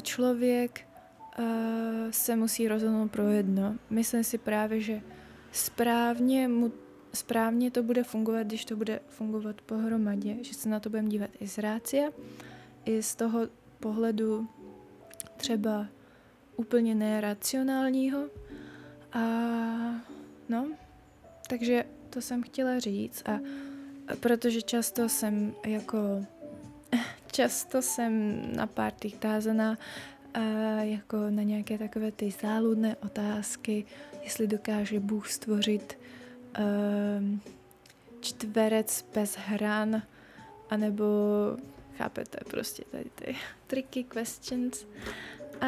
člověk 0.02 0.88
uh, 1.40 1.46
se 2.12 2.36
musí 2.36 2.68
rozhodnout 2.68 3.12
pro 3.12 3.28
jedno. 3.28 3.76
Myslím 3.90 4.24
si 4.24 4.38
právě, 4.38 4.82
že 4.82 5.02
správně, 5.52 6.48
mu, 6.48 6.72
správně 7.14 7.72
to 7.72 7.84
bude 7.84 8.04
fungovat, 8.04 8.48
když 8.48 8.66
to 8.66 8.76
bude 8.76 9.00
fungovat 9.08 9.62
pohromadě, 9.62 10.38
že 10.42 10.54
se 10.54 10.70
na 10.70 10.80
to 10.80 10.90
budeme 10.90 11.10
dívat 11.10 11.30
i 11.40 11.48
z 11.48 11.58
rácia, 11.58 12.10
i 12.86 13.04
z 13.04 13.16
toho 13.16 13.40
pohledu 13.80 14.48
třeba 15.38 15.88
úplně 16.56 16.96
neracionálního, 16.96 18.30
a 19.14 19.20
no, 20.50 20.68
takže 21.50 21.86
to 22.10 22.22
jsem 22.22 22.44
chtěla 22.44 22.80
říct 22.80 23.30
a 23.30 23.40
protože 24.20 24.62
často 24.62 25.10
jsem 25.10 25.54
jako 25.66 26.26
často 27.32 27.82
jsem 27.82 28.42
na 28.56 28.68
párty 28.68 29.12
tázaná 29.12 29.78
a 30.34 30.40
jako 30.82 31.18
na 31.30 31.44
nějaké 31.44 31.78
takové 31.78 32.12
ty 32.12 32.32
záludné 32.42 32.96
otázky, 32.96 33.86
jestli 34.24 34.48
dokáže 34.48 35.00
Bůh 35.00 35.30
stvořit 35.30 35.98
um, 36.60 37.42
čtverec 38.22 39.06
bez 39.16 39.36
hran, 39.36 40.02
anebo 40.70 41.06
chápete 41.98 42.38
prostě 42.50 42.84
tady 42.92 43.10
ty 43.16 43.36
tricky 43.68 44.04
questions. 44.04 44.86
A 45.62 45.68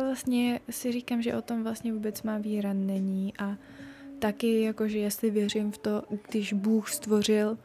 vlastně 0.00 0.60
si 0.70 0.92
říkám, 0.92 1.22
že 1.22 1.36
o 1.36 1.42
tom 1.42 1.62
vlastně 1.62 1.92
vůbec 1.92 2.22
má 2.22 2.38
víra 2.38 2.72
není 2.72 3.34
a 3.38 3.56
taky 4.22 4.62
jakože 4.62 4.98
jestli 4.98 5.30
věřím 5.30 5.72
v 5.72 5.78
to, 5.78 6.02
když 6.28 6.52
Bůh 6.52 6.90
stvořil 6.90 7.50
uh, 7.50 7.58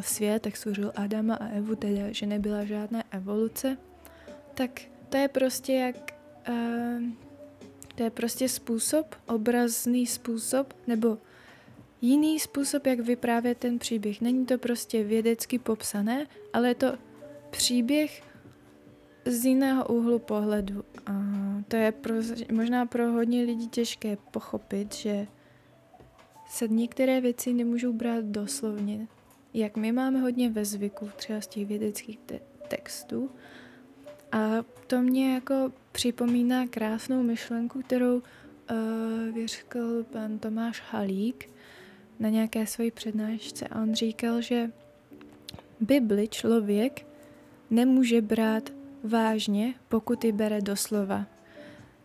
svět, 0.00 0.42
tak 0.42 0.56
stvořil 0.56 0.92
Adama 0.96 1.34
a 1.34 1.46
Evu, 1.46 1.76
teda, 1.76 2.02
že 2.10 2.26
nebyla 2.26 2.64
žádná 2.64 3.02
evoluce, 3.10 3.76
tak 4.54 4.80
to 5.08 5.16
je 5.16 5.28
prostě 5.28 5.72
jak 5.72 6.14
uh, 6.48 7.02
to 7.94 8.02
je 8.02 8.10
prostě 8.10 8.48
způsob, 8.48 9.14
obrazný 9.26 10.06
způsob, 10.06 10.74
nebo 10.86 11.18
jiný 12.00 12.40
způsob, 12.40 12.86
jak 12.86 13.00
vyprávět 13.00 13.58
ten 13.58 13.78
příběh. 13.78 14.20
Není 14.20 14.46
to 14.46 14.58
prostě 14.58 15.04
vědecky 15.04 15.58
popsané, 15.58 16.26
ale 16.52 16.68
je 16.68 16.74
to 16.74 16.92
příběh 17.50 18.22
z 19.24 19.44
jiného 19.44 19.86
úhlu 19.86 20.18
pohledu. 20.18 20.84
A 21.06 21.12
to 21.68 21.76
je 21.76 21.92
pro, 21.92 22.14
možná 22.52 22.86
pro 22.86 23.12
hodně 23.12 23.42
lidí 23.42 23.68
těžké 23.68 24.16
pochopit, 24.30 24.94
že 24.94 25.26
se 26.54 26.68
některé 26.68 27.20
věci 27.20 27.52
nemůžou 27.52 27.92
brát 27.92 28.24
doslovně. 28.24 29.06
Jak 29.54 29.76
my 29.76 29.92
máme 29.92 30.20
hodně 30.20 30.50
ve 30.50 30.64
zvyku, 30.64 31.10
třeba 31.16 31.40
z 31.40 31.46
těch 31.46 31.66
vědeckých 31.66 32.18
te- 32.18 32.40
textů. 32.68 33.30
A 34.32 34.38
to 34.86 35.00
mě 35.00 35.34
jako 35.34 35.72
připomíná 35.92 36.66
krásnou 36.66 37.22
myšlenku, 37.22 37.82
kterou 37.82 38.16
uh, 38.16 38.22
vyřkl 39.34 40.04
pan 40.04 40.38
Tomáš 40.38 40.82
Halík 40.90 41.50
na 42.18 42.28
nějaké 42.28 42.66
své 42.66 42.90
přednášce. 42.90 43.68
A 43.68 43.82
on 43.82 43.94
říkal, 43.94 44.40
že 44.40 44.70
Bibli 45.80 46.28
člověk 46.28 47.06
nemůže 47.70 48.22
brát 48.22 48.70
vážně, 49.04 49.74
pokud 49.88 50.24
ji 50.24 50.32
bere 50.32 50.60
doslova. 50.60 51.26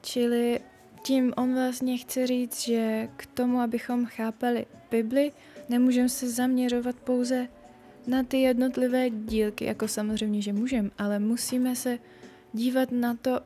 Čili 0.02 0.60
tím 1.04 1.34
on 1.38 1.54
vlastně 1.54 1.98
chce 1.98 2.28
říct, 2.28 2.62
že 2.62 3.10
k 3.18 3.26
tomu, 3.26 3.60
abychom 3.60 4.06
chápali 4.06 4.66
Bibli, 4.92 5.32
nemůžeme 5.70 6.10
se 6.10 6.30
zaměřovat 6.30 6.96
pouze 6.96 7.48
na 8.08 8.24
ty 8.24 8.42
jednotlivé 8.42 9.10
dílky, 9.10 9.66
jako 9.66 9.88
samozřejmě, 9.88 10.42
že 10.42 10.54
můžeme, 10.54 10.90
ale 10.98 11.20
musíme 11.20 11.76
se 11.76 12.00
dívat 12.54 12.92
na 12.92 13.16
to 13.16 13.40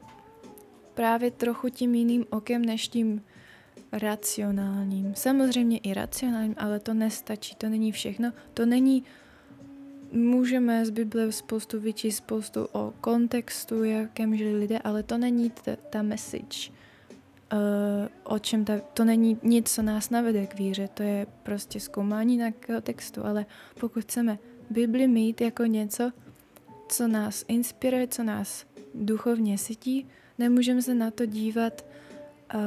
právě 0.93 1.31
trochu 1.31 1.69
tím 1.69 1.95
jiným 1.95 2.25
okem, 2.29 2.65
než 2.65 2.87
tím 2.87 3.21
racionálním. 3.91 5.15
Samozřejmě 5.15 5.77
i 5.77 5.93
racionálním, 5.93 6.55
ale 6.57 6.79
to 6.79 6.93
nestačí, 6.93 7.55
to 7.55 7.69
není 7.69 7.91
všechno. 7.91 8.31
To 8.53 8.65
není 8.65 9.03
můžeme 10.11 10.85
z 10.85 10.89
Bible 10.89 11.31
spoustu 11.31 11.79
vyčíst, 11.79 12.17
spoustu 12.17 12.67
o 12.71 12.93
kontextu, 13.01 13.83
jakém 13.83 14.37
žili 14.37 14.55
lidé, 14.55 14.79
ale 14.79 15.03
to 15.03 15.17
není 15.17 15.49
ta, 15.49 15.75
ta 15.89 16.01
message. 16.01 16.71
Uh, 17.53 18.07
o 18.23 18.39
čem 18.39 18.65
ta, 18.65 18.73
to 18.93 19.05
není 19.05 19.37
nic, 19.43 19.71
co 19.71 19.81
nás 19.81 20.09
navede 20.09 20.47
k 20.47 20.59
víře, 20.59 20.89
to 20.93 21.03
je 21.03 21.27
prostě 21.43 21.79
zkoumání 21.79 22.37
nějakého 22.37 22.81
textu, 22.81 23.25
ale 23.25 23.45
pokud 23.79 24.01
chceme 24.01 24.39
Bibli 24.69 25.07
mít 25.07 25.41
jako 25.41 25.65
něco, 25.65 26.11
co 26.87 27.07
nás 27.07 27.45
inspiruje, 27.47 28.07
co 28.07 28.23
nás 28.23 28.65
duchovně 28.95 29.57
sytí, 29.57 30.07
nemůžeme 30.37 30.81
se 30.81 30.93
na 30.93 31.11
to 31.11 31.25
dívat 31.25 31.85
uh, 32.55 32.61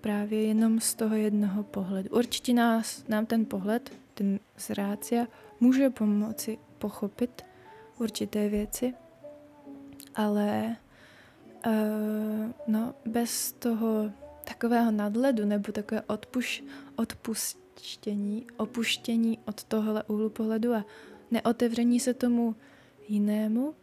právě 0.00 0.42
jenom 0.42 0.80
z 0.80 0.94
toho 0.94 1.16
jednoho 1.16 1.62
pohledu. 1.62 2.10
Určitě 2.10 2.54
nás, 2.54 3.04
nám 3.08 3.26
ten 3.26 3.44
pohled, 3.44 3.92
ten 4.14 4.38
zrácia, 4.58 5.26
může 5.60 5.90
pomoci 5.90 6.58
pochopit 6.78 7.42
určité 7.98 8.48
věci, 8.48 8.94
ale 10.14 10.76
uh, 11.66 11.72
no, 12.66 12.94
bez 13.06 13.52
toho 13.52 14.10
takového 14.54 14.90
nadledu 14.90 15.44
nebo 15.44 15.72
takové 15.72 16.02
odpuš, 16.06 16.64
odpuštění, 16.96 18.46
opuštění 18.56 19.38
od 19.44 19.64
tohle 19.64 20.02
úhlu 20.02 20.30
pohledu 20.30 20.74
a 20.74 20.84
neotevření 21.30 22.00
se 22.00 22.14
tomu 22.14 22.54
jinému, 23.08 23.74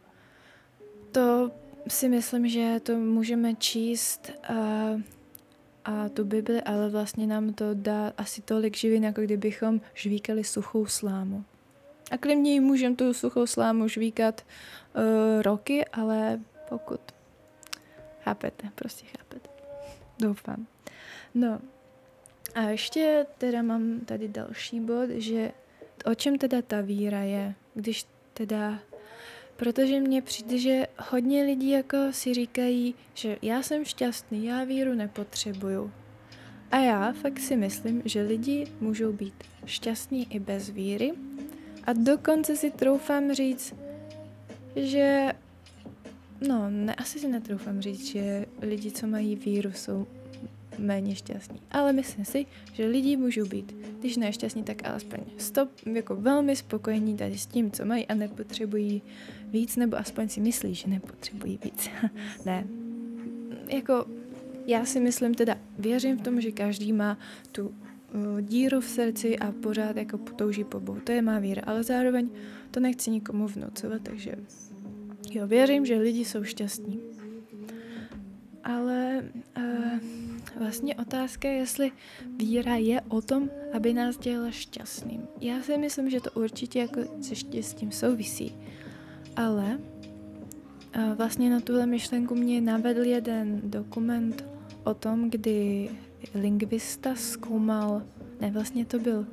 to 1.12 1.50
si 1.88 2.08
myslím, 2.08 2.48
že 2.48 2.80
to 2.82 2.96
můžeme 2.96 3.54
číst 3.54 4.30
a, 4.48 4.54
a 5.84 6.08
tu 6.08 6.24
Bibli, 6.24 6.62
ale 6.62 6.88
vlastně 6.88 7.26
nám 7.26 7.54
to 7.54 7.64
dá 7.74 8.12
asi 8.16 8.42
tolik 8.42 8.76
živin, 8.76 9.04
jako 9.04 9.20
kdybychom 9.20 9.80
žvíkali 9.94 10.44
suchou 10.44 10.86
slámu. 10.86 11.44
A 12.10 12.16
klidně 12.16 12.60
můžeme 12.60 12.96
tu 12.96 13.14
suchou 13.14 13.46
slámu 13.46 13.88
žvíkat 13.88 14.40
uh, 14.40 15.42
roky, 15.42 15.84
ale 15.84 16.40
pokud 16.68 17.00
chápete, 18.24 18.70
prostě 18.74 19.06
chápete. 19.06 19.51
Doufám. 20.18 20.66
No 21.34 21.60
a 22.54 22.62
ještě 22.62 23.26
teda 23.38 23.62
mám 23.62 24.00
tady 24.00 24.28
další 24.28 24.80
bod, 24.80 25.10
že 25.10 25.52
o 26.04 26.14
čem 26.14 26.38
teda 26.38 26.62
ta 26.62 26.80
víra 26.80 27.20
je, 27.20 27.54
když 27.74 28.06
teda 28.34 28.78
Protože 29.56 30.00
mně 30.00 30.22
přijde, 30.22 30.58
že 30.58 30.86
hodně 31.10 31.42
lidí 31.42 31.70
jako 31.70 31.96
si 32.10 32.34
říkají, 32.34 32.94
že 33.14 33.38
já 33.42 33.62
jsem 33.62 33.84
šťastný, 33.84 34.44
já 34.44 34.64
víru 34.64 34.94
nepotřebuju. 34.94 35.92
A 36.70 36.76
já 36.76 37.12
fakt 37.12 37.40
si 37.40 37.56
myslím, 37.56 38.02
že 38.04 38.22
lidi 38.22 38.66
můžou 38.80 39.12
být 39.12 39.34
šťastní 39.66 40.34
i 40.34 40.40
bez 40.40 40.68
víry. 40.68 41.12
A 41.84 41.92
dokonce 41.92 42.56
si 42.56 42.70
troufám 42.70 43.32
říct, 43.32 43.74
že 44.76 45.32
no, 46.48 46.70
ne, 46.70 46.94
asi 46.94 47.18
si 47.18 47.28
netroufám 47.28 47.80
říct, 47.80 48.06
že 48.06 48.46
lidi, 48.60 48.90
co 48.90 49.06
mají 49.06 49.36
víru, 49.36 49.72
jsou 49.72 50.06
méně 50.78 51.14
šťastní. 51.14 51.60
Ale 51.70 51.92
myslím 51.92 52.24
si, 52.24 52.46
že 52.72 52.86
lidi 52.86 53.16
můžou 53.16 53.46
být, 53.46 53.74
když 53.98 54.16
ne 54.16 54.32
šťastní, 54.32 54.62
tak 54.62 54.88
alespoň 54.88 55.18
stop, 55.38 55.70
jako 55.86 56.16
velmi 56.16 56.56
spokojení 56.56 57.16
tady 57.16 57.38
s 57.38 57.46
tím, 57.46 57.70
co 57.70 57.84
mají 57.84 58.06
a 58.06 58.14
nepotřebují 58.14 59.02
víc, 59.46 59.76
nebo 59.76 59.96
aspoň 59.96 60.28
si 60.28 60.40
myslí, 60.40 60.74
že 60.74 60.88
nepotřebují 60.88 61.58
víc. 61.64 61.90
ne. 62.46 62.64
Jako 63.68 64.06
já 64.66 64.84
si 64.84 65.00
myslím 65.00 65.34
teda, 65.34 65.58
věřím 65.78 66.18
v 66.18 66.22
tom, 66.22 66.40
že 66.40 66.52
každý 66.52 66.92
má 66.92 67.18
tu 67.52 67.66
uh, 67.68 68.40
díru 68.40 68.80
v 68.80 68.84
srdci 68.84 69.38
a 69.38 69.52
pořád 69.52 69.96
jako 69.96 70.18
touží 70.18 70.64
po 70.64 70.80
Bohu. 70.80 71.00
To 71.00 71.12
je 71.12 71.22
má 71.22 71.38
víra, 71.38 71.62
ale 71.66 71.82
zároveň 71.82 72.28
to 72.70 72.80
nechci 72.80 73.10
nikomu 73.10 73.46
vnucovat, 73.46 74.02
takže 74.02 74.36
jo, 75.34 75.46
věřím, 75.46 75.86
že 75.86 75.96
lidi 75.96 76.24
jsou 76.24 76.44
šťastní. 76.44 77.00
Ale 78.64 79.22
uh, 79.56 79.98
vlastně 80.58 80.94
otázka 80.94 81.48
je, 81.48 81.54
jestli 81.54 81.92
víra 82.36 82.74
je 82.74 83.00
o 83.00 83.22
tom, 83.22 83.50
aby 83.72 83.92
nás 83.92 84.18
dělala 84.18 84.50
šťastným. 84.50 85.22
Já 85.40 85.62
si 85.62 85.78
myslím, 85.78 86.10
že 86.10 86.20
to 86.20 86.30
určitě 86.30 86.78
jako 86.78 87.00
se 87.22 87.34
štěstím 87.34 87.92
souvisí. 87.92 88.54
Ale 89.36 89.78
uh, 90.96 91.14
vlastně 91.14 91.50
na 91.50 91.60
tuhle 91.60 91.86
myšlenku 91.86 92.34
mě 92.34 92.60
navedl 92.60 93.02
jeden 93.02 93.60
dokument 93.64 94.44
o 94.84 94.94
tom, 94.94 95.30
kdy 95.30 95.90
lingvista 96.34 97.14
zkoumal, 97.14 98.02
ne 98.40 98.50
vlastně 98.50 98.84
to 98.84 98.98
byl 98.98 99.26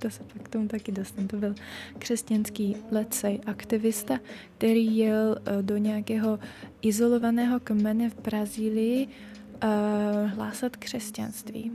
to 0.00 0.10
se 0.10 0.22
pak 0.32 0.48
tomu 0.48 0.68
taky 0.68 0.92
dostanu. 0.92 1.28
To 1.28 1.36
byl 1.36 1.54
křesťanský 1.98 2.76
lecej 2.90 3.40
aktivista, 3.46 4.18
který 4.58 4.96
jel 4.96 5.36
uh, 5.38 5.62
do 5.62 5.76
nějakého 5.76 6.38
izolovaného 6.82 7.60
kmene 7.60 8.10
v 8.10 8.20
Brazílii 8.20 9.06
uh, 9.06 10.30
hlásat 10.30 10.76
křesťanství. 10.76 11.72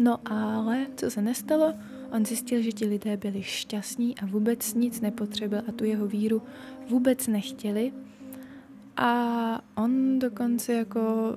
No 0.00 0.18
ale 0.32 0.86
co 0.96 1.10
se 1.10 1.22
nestalo? 1.22 1.74
On 2.12 2.26
zjistil, 2.26 2.62
že 2.62 2.72
ti 2.72 2.86
lidé 2.86 3.16
byli 3.16 3.42
šťastní 3.42 4.18
a 4.18 4.26
vůbec 4.26 4.74
nic 4.74 5.00
nepotřeboval 5.00 5.64
a 5.68 5.72
tu 5.72 5.84
jeho 5.84 6.06
víru 6.06 6.42
vůbec 6.88 7.26
nechtěli. 7.26 7.92
A 8.96 9.64
on 9.74 10.18
dokonce 10.18 10.72
jako 10.72 11.36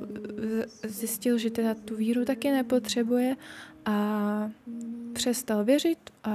zjistil, 0.87 1.37
že 1.37 1.49
teda 1.49 1.73
tu 1.73 1.95
víru 1.95 2.25
taky 2.25 2.51
nepotřebuje 2.51 3.35
a 3.85 4.51
přestal 5.13 5.63
věřit 5.63 5.99
a 6.23 6.31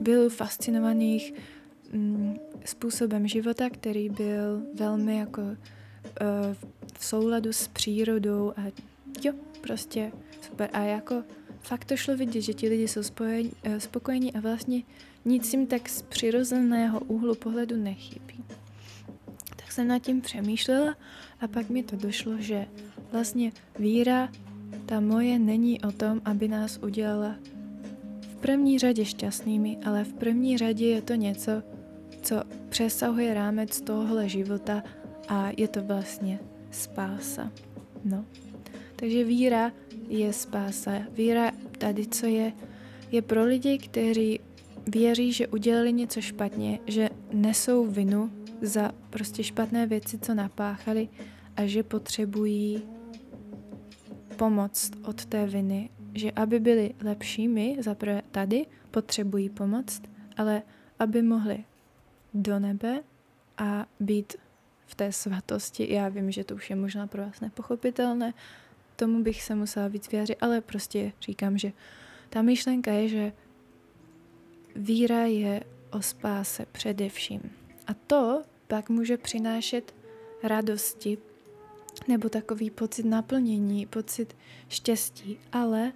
byl 0.00 0.30
fascinovaný 0.30 1.32
mm, 1.92 2.38
způsobem 2.64 3.28
života, 3.28 3.70
který 3.70 4.08
byl 4.08 4.62
velmi 4.74 5.16
jako 5.16 5.42
uh, 5.42 5.56
v 6.98 7.04
souladu 7.04 7.52
s 7.52 7.68
přírodou 7.68 8.52
a 8.56 8.62
jo, 9.24 9.32
prostě 9.60 10.12
super. 10.40 10.70
A 10.72 10.80
jako 10.80 11.22
fakt 11.60 11.84
to 11.84 11.96
šlo 11.96 12.16
vidět, 12.16 12.40
že 12.40 12.54
ti 12.54 12.68
lidi 12.68 12.88
jsou 12.88 13.00
uh, 13.00 13.76
spokojení 13.78 14.34
a 14.34 14.40
vlastně 14.40 14.82
nic 15.24 15.52
jim 15.52 15.66
tak 15.66 15.88
z 15.88 16.02
přirozeného 16.02 17.00
úhlu 17.00 17.34
pohledu 17.34 17.76
nechybí. 17.76 18.44
Tak 19.56 19.72
jsem 19.72 19.88
nad 19.88 19.98
tím 19.98 20.20
přemýšlela 20.20 20.96
a 21.40 21.48
pak 21.48 21.68
mi 21.68 21.82
to 21.82 21.96
došlo, 21.96 22.32
že 22.38 22.66
vlastně 23.12 23.52
víra 23.78 24.28
ta 24.86 25.00
moje 25.00 25.38
není 25.38 25.80
o 25.80 25.92
tom, 25.92 26.20
aby 26.24 26.48
nás 26.48 26.78
udělala 26.82 27.36
v 28.20 28.36
první 28.36 28.78
řadě 28.78 29.04
šťastnými, 29.04 29.78
ale 29.84 30.04
v 30.04 30.12
první 30.12 30.58
řadě 30.58 30.86
je 30.86 31.02
to 31.02 31.14
něco, 31.14 31.62
co 32.22 32.42
přesahuje 32.68 33.34
rámec 33.34 33.80
tohohle 33.80 34.28
života 34.28 34.82
a 35.28 35.50
je 35.56 35.68
to 35.68 35.82
vlastně 35.82 36.38
spása. 36.70 37.52
No. 38.04 38.24
Takže 38.96 39.24
víra 39.24 39.72
je 40.08 40.32
spása. 40.32 40.92
Víra 41.12 41.52
tady, 41.78 42.06
co 42.06 42.26
je, 42.26 42.52
je 43.10 43.22
pro 43.22 43.44
lidi, 43.44 43.78
kteří 43.78 44.40
věří, 44.86 45.32
že 45.32 45.48
udělali 45.48 45.92
něco 45.92 46.20
špatně, 46.20 46.78
že 46.86 47.10
nesou 47.32 47.86
vinu 47.86 48.30
za 48.62 48.92
prostě 49.10 49.44
špatné 49.44 49.86
věci, 49.86 50.18
co 50.18 50.34
napáchali 50.34 51.08
a 51.56 51.66
že 51.66 51.82
potřebují 51.82 52.82
pomoc 54.36 54.90
od 55.02 55.24
té 55.24 55.46
viny, 55.46 55.90
že 56.14 56.30
aby 56.30 56.60
byli 56.60 56.94
lepšími, 57.04 57.76
zaprvé 57.80 58.22
tady 58.30 58.66
potřebují 58.90 59.48
pomoc, 59.48 60.02
ale 60.36 60.62
aby 60.98 61.22
mohli 61.22 61.64
do 62.34 62.58
nebe 62.58 63.02
a 63.58 63.86
být 64.00 64.36
v 64.86 64.94
té 64.94 65.12
svatosti. 65.12 65.94
Já 65.94 66.08
vím, 66.08 66.30
že 66.30 66.44
to 66.44 66.54
už 66.54 66.70
je 66.70 66.76
možná 66.76 67.06
pro 67.06 67.22
vás 67.22 67.40
nepochopitelné, 67.40 68.34
tomu 68.96 69.22
bych 69.22 69.42
se 69.42 69.54
musela 69.54 69.88
víc 69.88 70.10
vyjádřit, 70.10 70.36
ale 70.40 70.60
prostě 70.60 71.12
říkám, 71.20 71.58
že 71.58 71.72
ta 72.30 72.42
myšlenka 72.42 72.92
je, 72.92 73.08
že 73.08 73.32
víra 74.76 75.24
je 75.24 75.64
o 75.90 76.02
spáse 76.02 76.66
především. 76.72 77.40
A 77.86 77.94
to 78.06 78.42
pak 78.66 78.90
může 78.90 79.16
přinášet 79.16 79.94
radosti 80.42 81.18
nebo 82.08 82.28
takový 82.28 82.70
pocit 82.70 83.06
naplnění, 83.06 83.86
pocit 83.86 84.36
štěstí. 84.68 85.38
Ale 85.52 85.92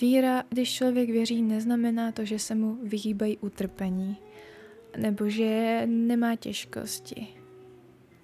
víra, 0.00 0.44
když 0.48 0.74
člověk 0.74 1.10
věří, 1.10 1.42
neznamená 1.42 2.12
to, 2.12 2.24
že 2.24 2.38
se 2.38 2.54
mu 2.54 2.78
vyhýbají 2.82 3.38
utrpení 3.38 4.16
nebo 4.96 5.28
že 5.28 5.82
nemá 5.86 6.36
těžkosti. 6.36 7.28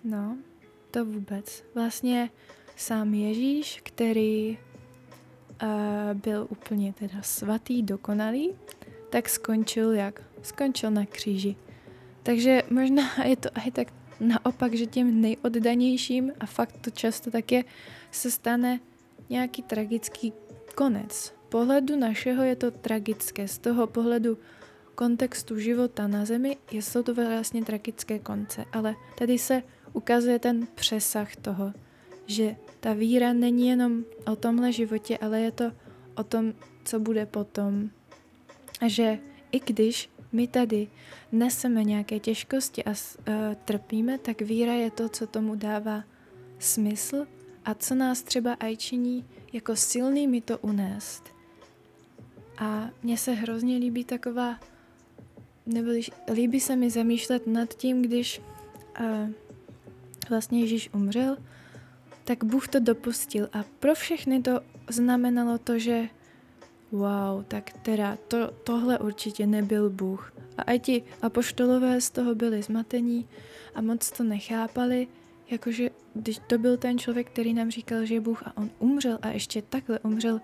No, 0.04 0.36
to 0.90 1.04
vůbec. 1.04 1.64
Vlastně 1.74 2.30
sám 2.76 3.14
Ježíš, 3.14 3.80
který 3.84 4.58
uh, 5.62 5.68
byl 6.14 6.46
úplně 6.50 6.92
teda 6.92 7.22
svatý, 7.22 7.82
dokonalý, 7.82 8.52
tak 9.10 9.28
skončil 9.28 9.92
jak? 9.92 10.22
Skončil 10.42 10.90
na 10.90 11.06
kříži. 11.06 11.56
Takže 12.22 12.62
možná 12.70 13.02
je 13.24 13.36
to 13.36 13.48
aj 13.54 13.70
tak 13.70 13.88
naopak, 14.20 14.74
že 14.74 14.86
těm 14.86 15.20
nejoddanějším, 15.20 16.32
a 16.40 16.46
fakt 16.46 16.78
to 16.80 16.90
často 16.90 17.30
tak 17.30 17.52
je, 17.52 17.64
se 18.10 18.30
stane 18.30 18.80
nějaký 19.30 19.62
tragický 19.62 20.32
konec. 20.74 21.34
Pohledu 21.48 21.96
našeho 21.96 22.42
je 22.42 22.56
to 22.56 22.70
tragické. 22.70 23.48
Z 23.48 23.58
toho 23.58 23.86
pohledu 23.86 24.38
kontextu 24.94 25.58
života 25.58 26.06
na 26.08 26.24
Zemi 26.24 26.56
jsou 26.70 27.02
to 27.02 27.14
vlastně 27.14 27.64
tragické 27.64 28.18
konce. 28.18 28.64
Ale 28.72 28.94
tady 29.18 29.38
se 29.38 29.62
ukazuje 29.92 30.38
ten 30.38 30.66
přesah 30.74 31.36
toho, 31.36 31.72
že 32.26 32.56
ta 32.80 32.92
víra 32.92 33.32
není 33.32 33.68
jenom 33.68 34.04
o 34.26 34.36
tomhle 34.36 34.72
životě, 34.72 35.18
ale 35.18 35.40
je 35.40 35.52
to 35.52 35.72
o 36.14 36.24
tom, 36.24 36.52
co 36.84 37.00
bude 37.00 37.26
potom. 37.26 37.90
A 38.80 38.88
že 38.88 39.18
i 39.52 39.60
když 39.60 40.10
my 40.32 40.46
tady 40.46 40.88
neseme 41.32 41.84
nějaké 41.84 42.18
těžkosti 42.20 42.84
a 42.84 42.90
uh, 42.90 42.94
trpíme, 43.64 44.18
tak 44.18 44.40
víra 44.40 44.72
je 44.72 44.90
to, 44.90 45.08
co 45.08 45.26
tomu 45.26 45.54
dává 45.54 46.04
smysl 46.58 47.26
a 47.64 47.74
co 47.74 47.94
nás 47.94 48.22
třeba 48.22 48.52
aj 48.52 48.76
činí 48.76 49.24
jako 49.52 49.76
silnými 49.76 50.40
to 50.40 50.58
unést. 50.58 51.24
A 52.58 52.90
mně 53.02 53.16
se 53.16 53.32
hrozně 53.32 53.76
líbí 53.76 54.04
taková, 54.04 54.60
nebo 55.66 55.90
líbí 56.32 56.60
se 56.60 56.76
mi 56.76 56.90
zamýšlet 56.90 57.46
nad 57.46 57.74
tím, 57.74 58.02
když 58.02 58.40
uh, 59.00 59.30
vlastně 60.30 60.60
Ježíš 60.60 60.90
umřel, 60.94 61.36
tak 62.24 62.44
Bůh 62.44 62.68
to 62.68 62.80
dopustil 62.80 63.48
a 63.52 63.64
pro 63.78 63.94
všechny 63.94 64.42
to 64.42 64.60
znamenalo 64.90 65.58
to, 65.58 65.78
že 65.78 66.08
wow, 66.92 67.44
tak 67.48 67.72
teda 67.72 68.18
to, 68.28 68.50
tohle 68.64 68.98
určitě 68.98 69.46
nebyl 69.46 69.90
Bůh. 69.90 70.32
A 70.56 70.72
i 70.72 70.78
ti 70.78 71.02
apoštolové 71.22 72.00
z 72.00 72.10
toho 72.10 72.34
byli 72.34 72.62
zmatení 72.62 73.28
a 73.74 73.80
moc 73.80 74.10
to 74.10 74.24
nechápali, 74.24 75.08
jakože 75.50 75.90
když 76.14 76.40
to 76.46 76.58
byl 76.58 76.76
ten 76.76 76.98
člověk, 76.98 77.30
který 77.30 77.54
nám 77.54 77.70
říkal, 77.70 78.04
že 78.04 78.14
je 78.14 78.20
Bůh 78.20 78.42
a 78.46 78.56
on 78.56 78.70
umřel 78.78 79.18
a 79.22 79.28
ještě 79.28 79.62
takhle 79.62 79.98
umřel, 79.98 80.40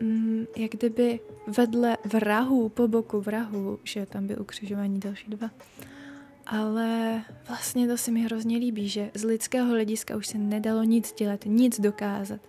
mm, 0.00 0.46
jak 0.56 0.70
kdyby 0.70 1.20
vedle 1.46 1.96
vrahů, 2.04 2.68
po 2.68 2.88
boku 2.88 3.20
vrahů, 3.20 3.78
že 3.84 4.06
tam 4.06 4.26
byl 4.26 4.36
ukřižování 4.40 5.00
další 5.00 5.30
dva. 5.30 5.50
Ale 6.46 7.22
vlastně 7.48 7.88
to 7.88 7.96
se 7.96 8.10
mi 8.10 8.20
hrozně 8.20 8.56
líbí, 8.56 8.88
že 8.88 9.10
z 9.14 9.24
lidského 9.24 9.68
hlediska 9.68 10.16
už 10.16 10.26
se 10.26 10.38
nedalo 10.38 10.82
nic 10.82 11.12
dělat, 11.12 11.40
nic 11.46 11.80
dokázat. 11.80 12.40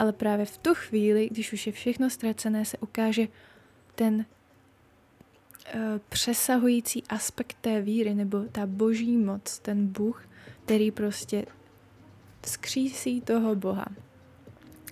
Ale 0.00 0.12
právě 0.12 0.46
v 0.46 0.58
tu 0.58 0.74
chvíli, 0.74 1.28
když 1.30 1.52
už 1.52 1.66
je 1.66 1.72
všechno 1.72 2.10
ztracené, 2.10 2.64
se 2.64 2.78
ukáže 2.78 3.28
ten 3.94 4.14
uh, 4.14 4.24
přesahující 6.08 7.02
aspekt 7.08 7.56
té 7.60 7.80
víry, 7.80 8.14
nebo 8.14 8.40
ta 8.52 8.66
boží 8.66 9.16
moc, 9.16 9.58
ten 9.58 9.86
Bůh, 9.86 10.28
který 10.64 10.90
prostě 10.90 11.46
skřísí 12.46 13.20
toho 13.20 13.54
Boha. 13.54 13.86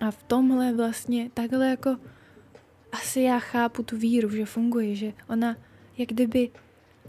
A 0.00 0.10
v 0.10 0.22
tomhle 0.22 0.74
vlastně 0.74 1.30
takhle 1.34 1.70
jako 1.70 1.96
asi 2.92 3.20
já 3.20 3.38
chápu 3.38 3.82
tu 3.82 3.96
víru, 3.96 4.30
že 4.30 4.44
funguje, 4.44 4.94
že 4.94 5.12
ona 5.28 5.56
jak 5.98 6.08
kdyby 6.08 6.50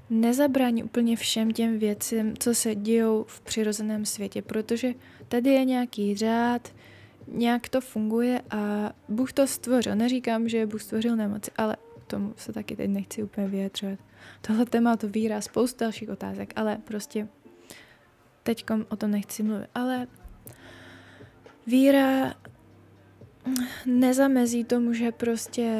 nezabrání 0.09 0.83
úplně 0.83 1.15
všem 1.15 1.51
těm 1.51 1.79
věcem, 1.79 2.37
co 2.37 2.55
se 2.55 2.75
dějou 2.75 3.25
v 3.27 3.41
přirozeném 3.41 4.05
světě, 4.05 4.41
protože 4.41 4.93
tady 5.27 5.49
je 5.49 5.65
nějaký 5.65 6.15
řád, 6.15 6.73
nějak 7.31 7.69
to 7.69 7.81
funguje 7.81 8.41
a 8.49 8.91
Bůh 9.09 9.33
to 9.33 9.47
stvořil. 9.47 9.95
Neříkám, 9.95 10.49
že 10.49 10.65
Bůh 10.65 10.81
stvořil 10.81 11.15
nemoci, 11.15 11.51
ale 11.57 11.77
tomu 12.07 12.33
se 12.37 12.53
taky 12.53 12.75
teď 12.75 12.89
nechci 12.89 13.23
úplně 13.23 13.47
vyjadřovat. 13.47 13.99
Tohle 14.41 14.65
téma 14.65 14.97
to 14.97 15.09
vírá 15.09 15.41
spoustu 15.41 15.83
dalších 15.83 16.09
otázek, 16.09 16.53
ale 16.55 16.77
prostě 16.77 17.27
teď 18.43 18.65
o 18.89 18.95
tom 18.95 19.11
nechci 19.11 19.43
mluvit. 19.43 19.69
Ale 19.75 20.07
víra 21.67 22.33
nezamezí 23.85 24.63
tomu, 24.63 24.93
že 24.93 25.11
prostě 25.11 25.73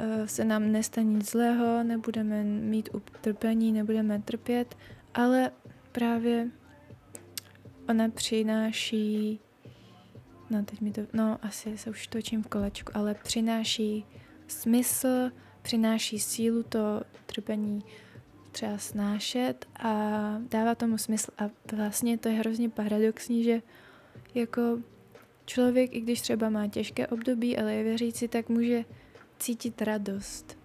uh, 0.00 0.26
se 0.26 0.44
nám 0.44 0.72
nestane 0.72 1.06
nic 1.06 1.30
zlého, 1.30 1.84
nebudeme 1.84 2.44
mít 2.44 2.88
utrpení, 2.92 3.72
nebudeme 3.72 4.22
trpět, 4.22 4.74
ale 5.14 5.50
právě 5.92 6.50
ona 7.88 8.08
přináší, 8.08 9.40
no 10.50 10.64
teď 10.64 10.80
mi 10.80 10.92
to, 10.92 11.00
no 11.12 11.38
asi 11.42 11.78
se 11.78 11.90
už 11.90 12.06
točím 12.06 12.42
v 12.42 12.46
kolečku, 12.46 12.92
ale 12.94 13.14
přináší 13.14 14.06
smysl, 14.46 15.30
přináší 15.62 16.18
sílu 16.18 16.62
to 16.62 17.02
trpení 17.26 17.84
třeba 18.52 18.78
snášet 18.78 19.66
a 19.76 19.92
dává 20.50 20.74
tomu 20.74 20.98
smysl 20.98 21.30
a 21.38 21.50
vlastně 21.72 22.18
to 22.18 22.28
je 22.28 22.34
hrozně 22.34 22.68
paradoxní, 22.68 23.44
že 23.44 23.62
jako 24.34 24.78
Člověk, 25.48 25.94
i 25.94 26.00
když 26.00 26.20
třeba 26.20 26.50
má 26.50 26.68
těžké 26.68 27.06
období, 27.06 27.58
ale 27.58 27.74
je 27.74 27.84
věřící, 27.84 28.28
tak 28.28 28.48
může 28.48 28.84
cítit 29.38 29.82
radost. 29.82 30.58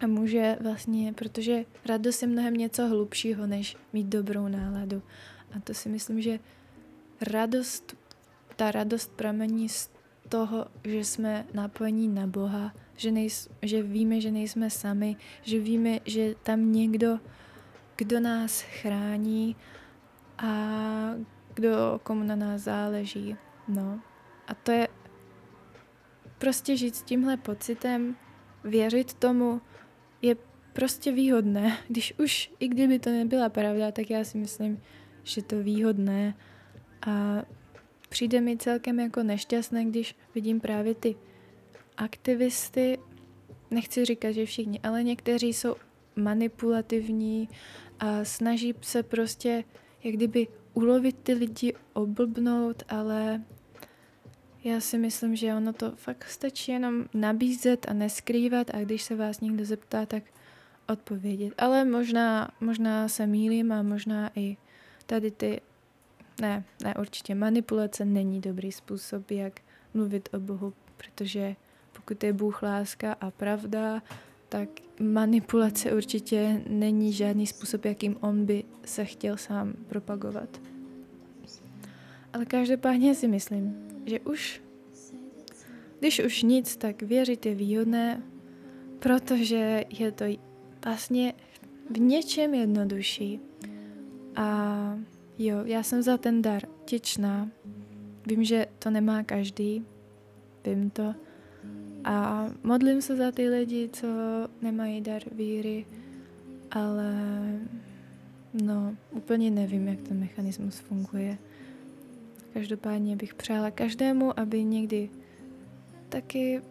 A 0.00 0.06
může 0.06 0.56
vlastně, 0.60 1.12
protože 1.12 1.64
radost 1.86 2.22
je 2.22 2.28
mnohem 2.28 2.54
něco 2.54 2.86
hlubšího, 2.86 3.46
než 3.46 3.76
mít 3.92 4.06
dobrou 4.06 4.48
náladu. 4.48 5.02
A 5.56 5.60
to 5.60 5.74
si 5.74 5.88
myslím, 5.88 6.20
že 6.20 6.38
radost, 7.20 7.96
ta 8.58 8.70
radost 8.70 9.12
pramení 9.16 9.68
z 9.68 9.90
toho, 10.28 10.66
že 10.84 11.04
jsme 11.04 11.46
napojení 11.54 12.08
na 12.08 12.26
Boha, 12.26 12.74
že, 12.96 13.10
nejs, 13.10 13.48
že 13.62 13.82
víme, 13.82 14.20
že 14.20 14.30
nejsme 14.30 14.70
sami, 14.70 15.16
že 15.42 15.58
víme, 15.58 16.00
že 16.04 16.34
tam 16.42 16.72
někdo, 16.72 17.18
kdo 17.96 18.20
nás 18.20 18.60
chrání 18.60 19.56
a 20.38 20.50
kdo 21.54 22.00
komu 22.02 22.22
na 22.22 22.36
nás 22.36 22.62
záleží. 22.62 23.36
No. 23.68 24.00
A 24.46 24.54
to 24.54 24.70
je 24.70 24.88
prostě 26.38 26.76
žít 26.76 26.96
s 26.96 27.02
tímhle 27.02 27.36
pocitem, 27.36 28.16
věřit 28.64 29.14
tomu, 29.14 29.60
je 30.22 30.36
prostě 30.72 31.12
výhodné. 31.12 31.78
Když 31.88 32.14
už, 32.18 32.50
i 32.58 32.68
kdyby 32.68 32.98
to 32.98 33.10
nebyla 33.10 33.48
pravda, 33.48 33.92
tak 33.92 34.10
já 34.10 34.24
si 34.24 34.38
myslím, 34.38 34.82
že 35.22 35.42
to 35.42 35.62
výhodné. 35.62 36.34
A 37.06 37.42
přijde 38.08 38.40
mi 38.40 38.56
celkem 38.56 39.00
jako 39.00 39.22
nešťastné, 39.22 39.84
když 39.84 40.16
vidím 40.34 40.60
právě 40.60 40.94
ty 40.94 41.16
aktivisty, 41.96 42.98
nechci 43.70 44.04
říkat, 44.04 44.32
že 44.32 44.46
všichni, 44.46 44.80
ale 44.82 45.02
někteří 45.02 45.52
jsou 45.52 45.76
manipulativní 46.16 47.48
a 48.00 48.24
snaží 48.24 48.74
se 48.80 49.02
prostě 49.02 49.64
jak 50.04 50.14
kdyby 50.14 50.46
ulovit 50.74 51.16
ty 51.22 51.32
lidi, 51.32 51.74
oblbnout, 51.92 52.82
ale 52.88 53.42
já 54.64 54.80
si 54.80 54.98
myslím, 54.98 55.36
že 55.36 55.54
ono 55.54 55.72
to 55.72 55.92
fakt 55.96 56.24
stačí 56.28 56.72
jenom 56.72 57.04
nabízet 57.14 57.86
a 57.90 57.92
neskrývat 57.92 58.74
a 58.74 58.80
když 58.80 59.02
se 59.02 59.16
vás 59.16 59.40
někdo 59.40 59.64
zeptá, 59.64 60.06
tak 60.06 60.22
odpovědět. 60.88 61.54
Ale 61.58 61.84
možná, 61.84 62.50
možná 62.60 63.08
se 63.08 63.26
mýlím 63.26 63.72
a 63.72 63.82
možná 63.82 64.30
i 64.34 64.56
tady 65.06 65.30
ty, 65.30 65.60
ne, 66.40 66.64
ne 66.84 66.94
určitě, 67.00 67.34
manipulace 67.34 68.04
není 68.04 68.40
dobrý 68.40 68.72
způsob, 68.72 69.30
jak 69.30 69.60
mluvit 69.94 70.28
o 70.34 70.40
Bohu, 70.40 70.72
protože 70.96 71.56
pokud 71.92 72.24
je 72.24 72.32
Bůh 72.32 72.62
láska 72.62 73.12
a 73.12 73.30
pravda, 73.30 74.02
tak 74.48 74.68
manipulace 75.00 75.92
určitě 75.92 76.62
není 76.68 77.12
žádný 77.12 77.46
způsob, 77.46 77.84
jakým 77.84 78.16
on 78.20 78.46
by 78.46 78.64
se 78.84 79.04
chtěl 79.04 79.36
sám 79.36 79.72
propagovat. 79.88 80.60
Ale 82.32 82.44
každopádně 82.44 83.14
si 83.14 83.28
myslím, 83.28 83.88
že 84.06 84.20
už, 84.20 84.62
když 85.98 86.20
už 86.24 86.42
nic, 86.42 86.76
tak 86.76 87.02
věřit 87.02 87.46
je 87.46 87.54
výhodné, 87.54 88.22
protože 88.98 89.84
je 89.98 90.12
to 90.12 90.24
vlastně 90.84 91.34
v 91.90 91.98
něčem 91.98 92.54
jednodušší. 92.54 93.40
A 94.36 94.98
jo, 95.38 95.56
já 95.64 95.82
jsem 95.82 96.02
za 96.02 96.16
ten 96.16 96.42
dar 96.42 96.62
těčná. 96.84 97.48
Vím, 98.26 98.44
že 98.44 98.66
to 98.78 98.90
nemá 98.90 99.22
každý, 99.22 99.84
vím 100.64 100.90
to. 100.90 101.14
A 102.04 102.46
modlím 102.62 103.02
se 103.02 103.16
za 103.16 103.32
ty 103.32 103.48
lidi, 103.48 103.90
co 103.92 104.06
nemají 104.62 105.00
dar 105.00 105.22
víry, 105.32 105.86
ale 106.70 107.12
no, 108.62 108.96
úplně 109.10 109.50
nevím, 109.50 109.88
jak 109.88 110.00
ten 110.00 110.20
mechanismus 110.20 110.78
funguje. 110.78 111.38
Každopádně 112.52 113.16
bych 113.16 113.34
přála 113.34 113.70
každému, 113.70 114.40
aby 114.40 114.64
někdy 114.64 115.10
taky 116.08 116.62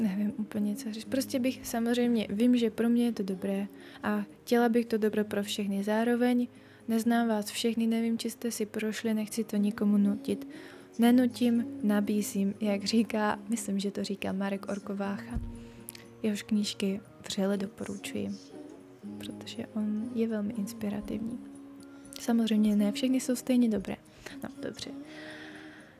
nevím 0.00 0.32
úplně 0.38 0.76
co 0.76 0.92
říct. 0.92 1.04
Prostě 1.04 1.38
bych 1.38 1.66
samozřejmě, 1.66 2.26
vím, 2.30 2.56
že 2.56 2.70
pro 2.70 2.88
mě 2.88 3.04
je 3.04 3.12
to 3.12 3.22
dobré 3.22 3.66
a 4.02 4.24
chtěla 4.42 4.68
bych 4.68 4.86
to 4.86 4.98
dobro 4.98 5.24
pro 5.24 5.42
všechny. 5.42 5.84
Zároveň 5.84 6.48
neznám 6.90 7.28
vás 7.28 7.50
všechny, 7.50 7.86
nevím, 7.86 8.18
či 8.18 8.30
jste 8.30 8.50
si 8.50 8.66
prošli, 8.66 9.14
nechci 9.14 9.44
to 9.44 9.56
nikomu 9.56 9.96
nutit. 9.98 10.48
Nenutím, 10.98 11.64
nabízím, 11.82 12.54
jak 12.60 12.84
říká, 12.84 13.38
myslím, 13.48 13.78
že 13.78 13.90
to 13.90 14.04
říká 14.04 14.32
Marek 14.32 14.68
Orkovácha. 14.68 15.40
Jehož 16.22 16.42
knížky 16.42 17.00
vřele 17.26 17.56
doporučuji, 17.56 18.30
protože 19.18 19.66
on 19.74 20.10
je 20.14 20.28
velmi 20.28 20.52
inspirativní. 20.52 21.38
Samozřejmě 22.20 22.76
ne 22.76 22.92
všechny 22.92 23.20
jsou 23.20 23.36
stejně 23.36 23.68
dobré. 23.68 23.96
No, 24.42 24.48
dobře. 24.62 24.90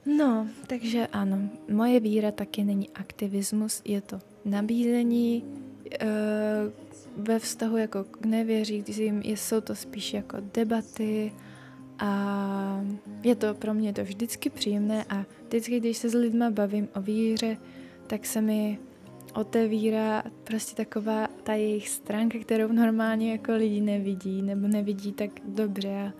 No, 0.06 0.48
takže 0.66 1.06
ano, 1.06 1.48
moje 1.70 2.00
víra 2.00 2.30
taky 2.30 2.64
není 2.64 2.90
aktivismus, 2.90 3.82
je 3.84 4.00
to 4.00 4.18
nabízení 4.44 5.44
e, 6.00 6.06
ve 7.16 7.38
vztahu 7.38 7.76
jako 7.76 8.04
k 8.04 8.26
nevěřícím, 8.26 9.22
jsou 9.24 9.60
to 9.60 9.74
spíš 9.74 10.14
jako 10.14 10.36
debaty 10.54 11.32
a 11.98 12.84
je 13.22 13.34
to 13.34 13.54
pro 13.54 13.74
mě 13.74 13.92
to 13.92 14.04
vždycky 14.04 14.50
příjemné 14.50 15.04
a 15.04 15.24
vždycky, 15.46 15.80
když 15.80 15.96
se 15.96 16.08
s 16.08 16.14
lidma 16.14 16.50
bavím 16.50 16.88
o 16.94 17.00
víře, 17.00 17.56
tak 18.06 18.26
se 18.26 18.40
mi 18.40 18.78
otevírá 19.34 20.22
prostě 20.44 20.76
taková 20.76 21.28
ta 21.42 21.54
jejich 21.54 21.88
stránka, 21.88 22.38
kterou 22.38 22.72
normálně 22.72 23.32
jako 23.32 23.52
lidi 23.52 23.80
nevidí 23.80 24.42
nebo 24.42 24.68
nevidí 24.68 25.12
tak 25.12 25.30
dobře 25.44 25.88
a 25.88 26.12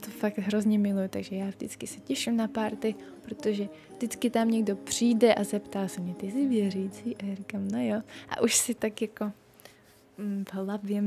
to 0.00 0.10
fakt 0.10 0.38
hrozně 0.38 0.78
miluji, 0.78 1.08
takže 1.08 1.36
já 1.36 1.46
vždycky 1.46 1.86
se 1.86 2.00
těším 2.00 2.36
na 2.36 2.48
párty, 2.48 2.94
protože 3.22 3.68
vždycky 3.96 4.30
tam 4.30 4.50
někdo 4.50 4.76
přijde 4.76 5.34
a 5.34 5.44
zeptá 5.44 5.88
se 5.88 6.00
mě, 6.00 6.14
ty 6.14 6.30
jsi 6.30 6.46
věřící? 6.46 7.16
A 7.16 7.24
já 7.24 7.34
říkám, 7.34 7.68
no 7.68 7.82
jo. 7.82 8.02
A 8.28 8.40
už 8.40 8.56
si 8.56 8.74
tak 8.74 9.02
jako 9.02 9.32
v 10.18 10.54
hlavě 10.54 11.02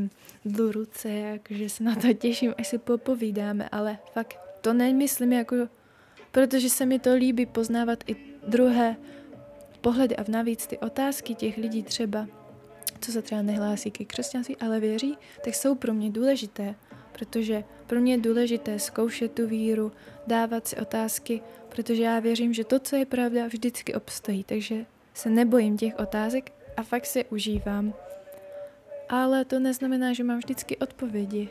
do 0.46 0.72
ruce, 0.72 1.10
jakože 1.10 1.70
se 1.70 1.84
na 1.84 1.96
to 1.96 2.14
těším, 2.14 2.54
až 2.58 2.68
se 2.68 2.78
popovídáme, 2.78 3.70
ale 3.72 3.98
fakt 4.14 4.40
to 4.62 4.74
nemyslím 4.74 5.34
jako, 5.34 5.56
protože 6.32 6.70
se 6.70 6.86
mi 6.86 7.00
to 7.00 7.16
líbí 7.16 7.46
poznávat 7.46 8.04
i 8.08 8.16
druhé 8.48 8.96
pohledy 9.82 10.16
a 10.16 10.26
navíc 10.28 10.68
ty 10.68 10.78
otázky 10.78 11.36
těch 11.36 11.58
lidí 11.58 11.84
třeba, 11.84 12.28
co 13.00 13.12
se 13.12 13.22
třeba 13.22 13.42
nehlásí 13.42 13.92
ke 13.92 14.06
křesťanství, 14.06 14.58
ale 14.58 14.80
věří, 14.80 15.18
tak 15.44 15.56
jsou 15.56 15.76
pro 15.76 15.94
mě 15.94 16.12
důležité, 16.12 16.76
protože 17.12 17.64
pro 17.88 18.00
mě 18.00 18.14
je 18.14 18.18
důležité 18.18 18.80
zkoušet 18.80 19.32
tu 19.32 19.48
víru, 19.48 19.92
dávat 20.28 20.68
si 20.68 20.76
otázky, 20.76 21.42
protože 21.70 22.04
já 22.04 22.20
věřím, 22.20 22.54
že 22.54 22.64
to, 22.64 22.80
co 22.80 22.96
je 22.96 23.06
pravda, 23.06 23.48
vždycky 23.48 23.94
obstojí, 23.94 24.44
takže 24.44 24.86
se 25.14 25.30
nebojím 25.30 25.78
těch 25.78 26.00
otázek 26.00 26.52
a 26.78 26.84
fakt 26.84 27.06
se 27.06 27.24
užívám. 27.24 27.94
Ale 29.10 29.46
to 29.46 29.60
neznamená, 29.60 30.14
že 30.14 30.24
mám 30.24 30.38
vždycky 30.38 30.78
odpovědi. 30.78 31.50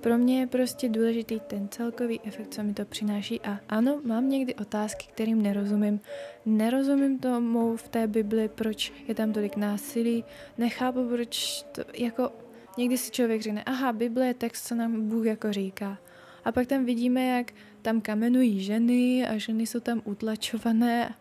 Pro 0.00 0.18
mě 0.18 0.40
je 0.40 0.46
prostě 0.46 0.88
důležitý 0.88 1.40
ten 1.40 1.68
celkový 1.68 2.20
efekt, 2.24 2.54
co 2.54 2.62
mi 2.62 2.74
to 2.74 2.84
přináší. 2.84 3.40
A 3.40 3.60
ano, 3.68 4.00
mám 4.04 4.28
někdy 4.28 4.54
otázky, 4.54 5.06
kterým 5.12 5.42
nerozumím. 5.42 6.00
Nerozumím 6.46 7.18
tomu 7.18 7.76
v 7.76 7.88
té 7.88 8.06
Bibli, 8.06 8.48
proč 8.48 8.92
je 9.08 9.14
tam 9.14 9.32
tolik 9.32 9.56
násilí. 9.56 10.24
Nechápu, 10.58 11.08
proč 11.08 11.62
to, 11.72 11.82
jako 11.94 12.32
někdy 12.78 12.98
si 12.98 13.10
člověk 13.10 13.42
řekne, 13.42 13.62
aha, 13.64 13.92
Bible 13.92 14.26
je 14.26 14.34
text, 14.34 14.66
co 14.66 14.74
nám 14.74 15.08
Bůh 15.08 15.26
jako 15.26 15.52
říká. 15.52 15.98
A 16.44 16.52
pak 16.52 16.66
tam 16.66 16.84
vidíme, 16.84 17.26
jak 17.26 17.52
tam 17.82 18.00
kamenují 18.00 18.60
ženy 18.60 19.26
a 19.28 19.38
ženy 19.38 19.66
jsou 19.66 19.80
tam 19.80 20.02
utlačované 20.04 21.14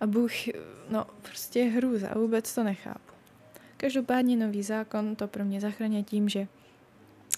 a 0.00 0.06
Bůh, 0.06 0.32
no 0.90 1.06
prostě 1.22 1.64
hrůza, 1.64 2.08
vůbec 2.14 2.54
to 2.54 2.64
nechápu. 2.64 3.05
Každopádně 3.76 4.36
nový 4.36 4.62
zákon 4.62 5.16
to 5.16 5.28
pro 5.28 5.44
mě 5.44 5.60
zachraňuje 5.60 6.02
tím, 6.02 6.28
že 6.28 6.46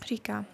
říká, 0.07 0.45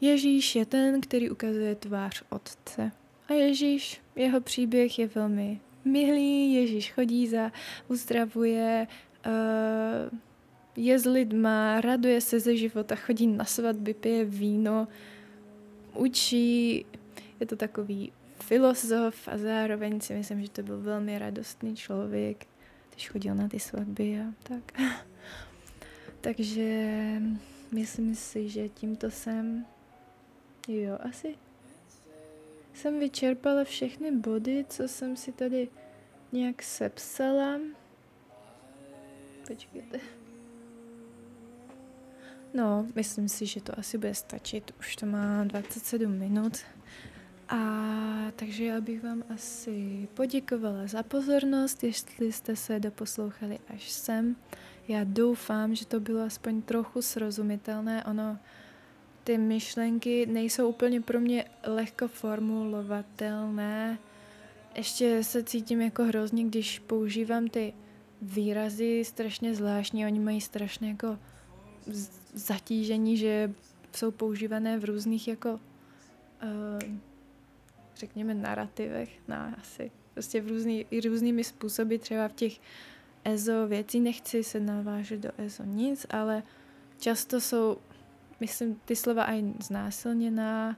Ježíš 0.00 0.56
je 0.56 0.66
ten, 0.66 1.00
který 1.00 1.30
ukazuje 1.30 1.74
tvář 1.74 2.22
Otce. 2.28 2.92
A 3.28 3.32
Ježíš, 3.32 4.00
jeho 4.16 4.40
příběh 4.40 4.98
je 4.98 5.06
velmi 5.06 5.60
milý, 5.84 6.54
Ježíš 6.54 6.92
chodí 6.92 7.28
za, 7.28 7.52
uzdravuje, 7.88 8.86
uh, 9.26 10.18
je 10.76 10.98
s 10.98 11.04
lidma, 11.04 11.80
raduje 11.80 12.20
se 12.20 12.40
ze 12.40 12.56
života, 12.56 12.96
chodí 12.96 13.26
na 13.26 13.44
svatby, 13.44 13.94
pije 13.94 14.24
víno, 14.24 14.88
učí, 15.94 16.86
je 17.40 17.46
to 17.46 17.56
takový 17.56 18.12
filozof 18.42 19.28
a 19.28 19.38
zároveň 19.38 20.00
si 20.00 20.14
myslím, 20.14 20.42
že 20.42 20.50
to 20.50 20.62
byl 20.62 20.80
velmi 20.80 21.18
radostný 21.18 21.76
člověk, 21.76 22.46
když 23.00 23.10
chodil 23.10 23.34
na 23.34 23.48
ty 23.48 23.60
svatby 23.60 24.20
a 24.20 24.24
tak. 24.42 24.80
Takže 26.20 26.92
myslím 27.72 28.14
si, 28.14 28.48
že 28.48 28.68
tímto 28.68 29.10
jsem 29.10 29.66
Jo, 30.68 30.98
asi 31.00 31.34
jsem 32.74 33.00
vyčerpala 33.00 33.64
všechny 33.64 34.12
body, 34.12 34.64
co 34.68 34.88
jsem 34.88 35.16
si 35.16 35.32
tady 35.32 35.68
nějak 36.32 36.62
sepsala. 36.62 37.60
Počkejte. 39.48 40.00
No, 42.54 42.86
myslím 42.94 43.28
si, 43.28 43.46
že 43.46 43.60
to 43.60 43.78
asi 43.78 43.98
bude 43.98 44.14
stačit. 44.14 44.74
Už 44.78 44.96
to 44.96 45.06
má 45.06 45.44
27 45.44 46.12
minut. 46.18 46.58
A 47.50 48.32
takže 48.36 48.64
já 48.64 48.80
bych 48.80 49.02
vám 49.02 49.24
asi 49.34 50.08
poděkovala 50.14 50.86
za 50.86 51.02
pozornost, 51.02 51.84
jestli 51.84 52.32
jste 52.32 52.56
se 52.56 52.80
doposlouchali 52.80 53.58
až 53.74 53.90
sem. 53.90 54.36
Já 54.88 55.04
doufám, 55.04 55.74
že 55.74 55.86
to 55.86 56.00
bylo 56.00 56.22
aspoň 56.22 56.62
trochu 56.62 57.02
srozumitelné. 57.02 58.04
Ono 58.04 58.38
ty 59.24 59.38
myšlenky 59.38 60.26
nejsou 60.26 60.68
úplně 60.68 61.00
pro 61.00 61.20
mě 61.20 61.44
lehko 61.66 62.08
formulovatelné. 62.08 63.98
Ještě 64.76 65.24
se 65.24 65.42
cítím 65.42 65.80
jako 65.80 66.04
hrozně, 66.04 66.44
když 66.44 66.78
používám 66.78 67.48
ty 67.48 67.72
výrazy 68.22 69.04
strašně 69.04 69.54
zvláštní, 69.54 70.06
oni 70.06 70.20
mají 70.20 70.40
strašně 70.40 70.88
jako 70.88 71.18
zatížení, 72.34 73.16
že 73.16 73.54
jsou 73.96 74.10
používané 74.10 74.78
v 74.78 74.84
různých 74.84 75.28
jako 75.28 75.52
uh, 75.52 77.00
řekněme 78.00 78.34
narrativech, 78.34 79.18
no 79.28 79.36
asi 79.58 79.90
prostě 80.14 80.40
v 80.40 80.48
různý, 80.48 80.86
i 80.90 81.00
různými 81.00 81.44
způsoby, 81.44 81.96
třeba 81.96 82.28
v 82.28 82.32
těch 82.32 82.60
EZO 83.24 83.66
věcí, 83.66 84.00
nechci 84.00 84.44
se 84.44 84.60
navážet 84.60 85.20
do 85.20 85.30
EZO 85.38 85.64
nic, 85.64 86.06
ale 86.10 86.42
často 86.98 87.40
jsou 87.40 87.76
myslím, 88.40 88.80
ty 88.84 88.96
slova 88.96 89.22
aj 89.22 89.44
znásilněná 89.62 90.76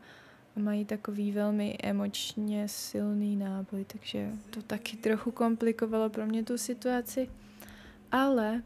mají 0.56 0.84
takový 0.84 1.32
velmi 1.32 1.78
emočně 1.82 2.68
silný 2.68 3.36
náboj, 3.36 3.84
takže 3.84 4.30
to 4.50 4.62
taky 4.62 4.96
trochu 4.96 5.30
komplikovalo 5.30 6.10
pro 6.10 6.26
mě 6.26 6.44
tu 6.44 6.58
situaci. 6.58 7.28
Ale 8.12 8.62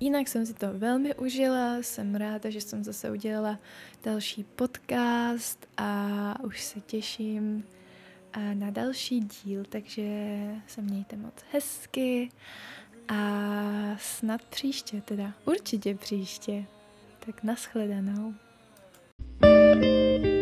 jinak 0.00 0.28
jsem 0.28 0.46
si 0.46 0.54
to 0.54 0.66
velmi 0.72 1.14
užila, 1.14 1.76
jsem 1.76 2.14
ráda, 2.14 2.50
že 2.50 2.60
jsem 2.60 2.84
zase 2.84 3.10
udělala 3.10 3.58
další 4.04 4.44
podcast 4.44 5.66
a 5.76 6.36
už 6.44 6.62
se 6.62 6.80
těším 6.80 7.64
na 8.54 8.70
další 8.70 9.20
díl, 9.20 9.64
takže 9.68 10.02
se 10.66 10.82
mějte 10.82 11.16
moc 11.16 11.34
hezky 11.52 12.28
a 13.08 13.96
snad 13.98 14.42
příště 14.42 15.00
teda, 15.00 15.32
určitě 15.44 15.94
příště. 15.94 16.64
Tak 17.26 17.42
nashledanou. 17.42 18.34
thank 19.40 20.24
you 20.24 20.39